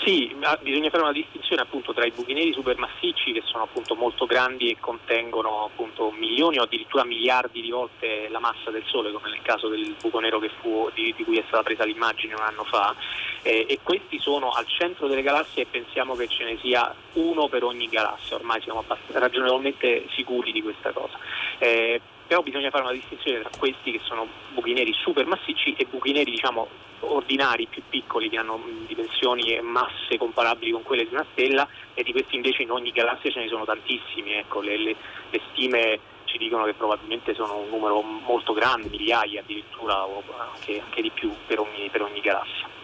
Sì, 0.03 0.35
bisogna 0.61 0.91
fare 0.91 1.03
una 1.03 1.13
distinzione 1.13 1.63
appunto 1.63 1.95
tra 1.95 2.05
i 2.05 2.11
buchi 2.11 2.35
neri 2.35 2.53
supermassicci 2.53 3.33
che 3.33 3.43
sono 3.45 3.63
appunto 3.63 3.95
molto 3.95 4.27
grandi 4.27 4.71
e 4.71 4.77
contengono 4.81 5.65
appunto 5.65 6.11
milioni 6.11 6.59
o 6.59 6.63
addirittura 6.63 7.05
miliardi 7.05 7.61
di 7.61 7.71
volte 7.71 8.29
la 8.29 8.41
massa 8.41 8.71
del 8.71 8.83
Sole, 8.87 9.13
come 9.13 9.31
nel 9.31 9.43
caso 9.43 9.69
del 9.69 9.95
buco 10.01 10.19
nero 10.19 10.41
fu, 10.61 10.91
di, 10.95 11.15
di, 11.17 11.25
cui 11.25 11.39
è 11.39 11.45
stata 11.47 11.63
presa 11.63 11.85
l'immagine 11.85 12.35
un 12.35 12.43
anno 12.43 12.65
fa, 12.65 12.95
eh, 13.43 13.67
e 13.69 13.79
questi 13.83 14.19
sono 14.19 14.51
al 14.51 14.67
centro 14.67 15.07
delle 15.07 15.23
galassie 15.23 15.63
e 15.63 15.67
pensiamo 15.71 16.15
che 16.17 16.29
ce 16.29 16.45
ne 16.45 16.59
sia 16.61 16.93
uno 17.15 17.49
per 17.49 17.63
ogni 17.63 17.89
galassia, 17.89 18.37
ormai 18.37 18.61
siamo 18.63 18.85
ragionevolmente 19.13 20.07
sicuri 20.11 20.51
di 20.51 20.61
questa 20.61 20.91
cosa. 20.91 21.19
Eh, 21.59 22.01
però 22.27 22.43
bisogna 22.43 22.71
fare 22.71 22.85
una 22.85 22.93
distinzione 22.93 23.41
tra 23.41 23.51
questi 23.59 23.93
che 23.93 24.01
sono 24.03 24.27
buchi 24.53 24.73
neri 24.73 24.93
supermassicci 24.93 25.75
e 25.77 25.87
buchi 25.89 26.13
neri 26.13 26.31
diciamo 26.31 26.69
ordinari 27.01 27.67
più 27.67 27.83
piccoli 27.89 28.29
che 28.29 28.39
hanno 28.39 28.61
dimensioni 28.87 29.55
e 29.55 29.61
masse 29.61 30.17
comparabili 30.17 30.71
con 30.71 30.83
quelle 30.83 31.07
di 31.07 31.15
una 31.15 31.27
stella 31.33 31.69
e 31.93 32.03
di 32.03 32.13
questi 32.13 32.37
invece 32.37 32.63
in 32.63 32.71
ogni 32.71 32.91
galassia 32.93 33.31
ce 33.31 33.41
ne 33.41 33.49
sono 33.49 33.65
tantissimi, 33.65 34.33
ecco, 34.33 34.61
le, 34.61 34.77
le, 34.79 34.97
le 35.31 35.41
stime 35.51 35.99
ci 36.25 36.39
dicono 36.39 36.65
che 36.65 36.75
probabilmente 36.75 37.35
sono 37.35 37.59
un 37.59 37.69
numero 37.69 38.01
molto 38.01 38.53
grande, 38.53 38.89
migliaia 38.89 39.41
addirittura 39.41 40.05
o 40.05 40.23
anche, 40.39 40.81
anche 40.81 41.03
di 41.03 41.11
più 41.11 41.33
per 41.47 41.61
ogni, 41.61 41.89
per 41.91 42.03
ogni 42.03 42.21
galassia. 42.21 42.83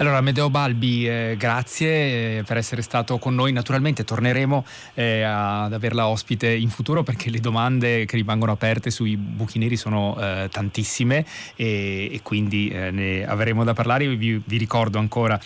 Allora, 0.00 0.22
Medeo 0.22 0.48
Balbi, 0.48 1.06
eh, 1.06 1.34
grazie 1.36 2.38
eh, 2.38 2.42
per 2.42 2.56
essere 2.56 2.80
stato 2.80 3.18
con 3.18 3.34
noi. 3.34 3.52
Naturalmente 3.52 4.02
torneremo 4.02 4.64
eh, 4.94 5.20
ad 5.20 5.74
averla 5.74 6.06
ospite 6.06 6.50
in 6.50 6.70
futuro 6.70 7.02
perché 7.02 7.28
le 7.28 7.38
domande 7.38 8.06
che 8.06 8.16
rimangono 8.16 8.52
aperte 8.52 8.90
sui 8.90 9.18
buchi 9.18 9.58
neri 9.58 9.76
sono 9.76 10.16
eh, 10.18 10.48
tantissime 10.50 11.26
e, 11.54 12.08
e 12.14 12.20
quindi 12.22 12.70
eh, 12.70 12.90
ne 12.90 13.26
avremo 13.26 13.62
da 13.62 13.74
parlare. 13.74 14.08
Vi, 14.08 14.40
vi 14.42 14.56
ricordo 14.56 14.98
ancora, 14.98 15.38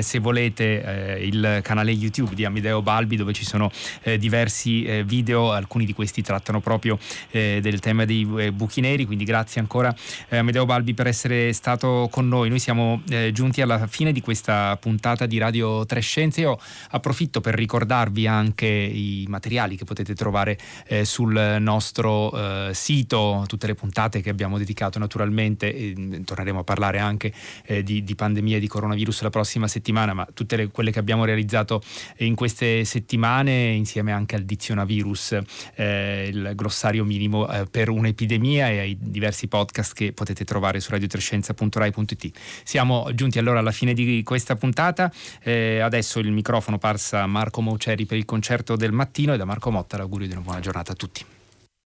se 0.00 0.18
volete, 0.18 1.18
il 1.20 1.60
canale 1.62 1.92
YouTube 1.92 2.34
di 2.34 2.44
Amedeo 2.44 2.82
Balbi 2.82 3.14
dove 3.14 3.32
ci 3.32 3.44
sono 3.44 3.70
diversi 4.18 5.02
video, 5.04 5.52
alcuni 5.52 5.84
di 5.84 5.92
questi 5.92 6.22
trattano 6.22 6.60
proprio 6.60 6.98
del 7.30 7.78
tema 7.78 8.04
dei 8.04 8.50
buchi 8.52 8.80
neri, 8.80 9.04
quindi 9.04 9.24
grazie 9.24 9.60
ancora 9.60 9.94
Amedeo 10.30 10.66
Balbi 10.66 10.94
per 10.94 11.06
essere 11.06 11.52
stato 11.52 12.08
con 12.10 12.26
noi. 12.26 12.48
Noi 12.48 12.58
siamo 12.58 13.02
giunti 13.32 13.60
alla 13.60 13.86
fine 13.86 13.99
fine 14.00 14.12
di 14.12 14.22
questa 14.22 14.78
puntata 14.80 15.26
di 15.26 15.36
Radio 15.36 15.84
Trescenze. 15.84 16.40
Io 16.40 16.58
approfitto 16.92 17.42
per 17.42 17.54
ricordarvi 17.54 18.26
anche 18.26 18.66
i 18.66 19.26
materiali 19.28 19.76
che 19.76 19.84
potete 19.84 20.14
trovare 20.14 20.58
eh, 20.86 21.04
sul 21.04 21.58
nostro 21.60 22.32
eh, 22.32 22.70
sito, 22.72 23.44
tutte 23.46 23.66
le 23.66 23.74
puntate 23.74 24.22
che 24.22 24.30
abbiamo 24.30 24.56
dedicato 24.56 24.98
naturalmente, 24.98 25.74
e, 25.74 25.92
mm, 25.94 26.22
torneremo 26.22 26.60
a 26.60 26.64
parlare 26.64 26.98
anche 26.98 27.30
eh, 27.66 27.82
di, 27.82 28.02
di, 28.02 28.14
pandemia 28.14 28.56
e 28.56 28.60
di 28.60 28.68
coronavirus 28.68 29.20
la 29.20 29.28
prossima 29.28 29.68
settimana, 29.68 30.14
ma 30.14 30.26
tutte 30.32 30.56
le, 30.56 30.68
quelle 30.68 30.92
che 30.92 30.98
abbiamo 30.98 31.26
realizzato 31.26 31.82
in 32.20 32.34
queste 32.34 32.86
settimane 32.86 33.72
insieme 33.72 34.12
anche 34.12 34.34
al 34.34 34.44
dizionavirus, 34.44 35.40
eh, 35.74 36.30
il 36.32 36.52
glossario 36.54 37.04
minimo 37.04 37.46
eh, 37.52 37.66
per 37.66 37.90
un'epidemia 37.90 38.70
e 38.70 38.78
ai 38.78 38.96
diversi 38.98 39.46
podcast 39.46 39.92
che 39.92 40.14
potete 40.14 40.46
trovare 40.46 40.80
su 40.80 40.90
radiotrescenza.rai.it. 40.90 42.30
Siamo 42.64 43.10
giunti 43.12 43.38
allora 43.38 43.58
alla 43.58 43.72
fine 43.72 43.88
fine 43.90 43.94
di 43.94 44.22
questa 44.22 44.56
puntata. 44.56 45.10
Eh, 45.42 45.80
adesso 45.80 46.18
il 46.18 46.30
microfono 46.30 46.78
passa 46.78 47.22
a 47.22 47.26
Marco 47.26 47.60
Mauceri 47.60 48.06
per 48.06 48.18
il 48.18 48.24
concerto 48.24 48.76
del 48.76 48.92
mattino 48.92 49.34
e 49.34 49.36
da 49.36 49.44
Marco 49.44 49.70
Motta 49.70 49.96
l'augurio 49.96 50.26
di 50.26 50.32
una 50.32 50.42
buona 50.42 50.60
giornata 50.60 50.92
a 50.92 50.94
tutti. 50.94 51.24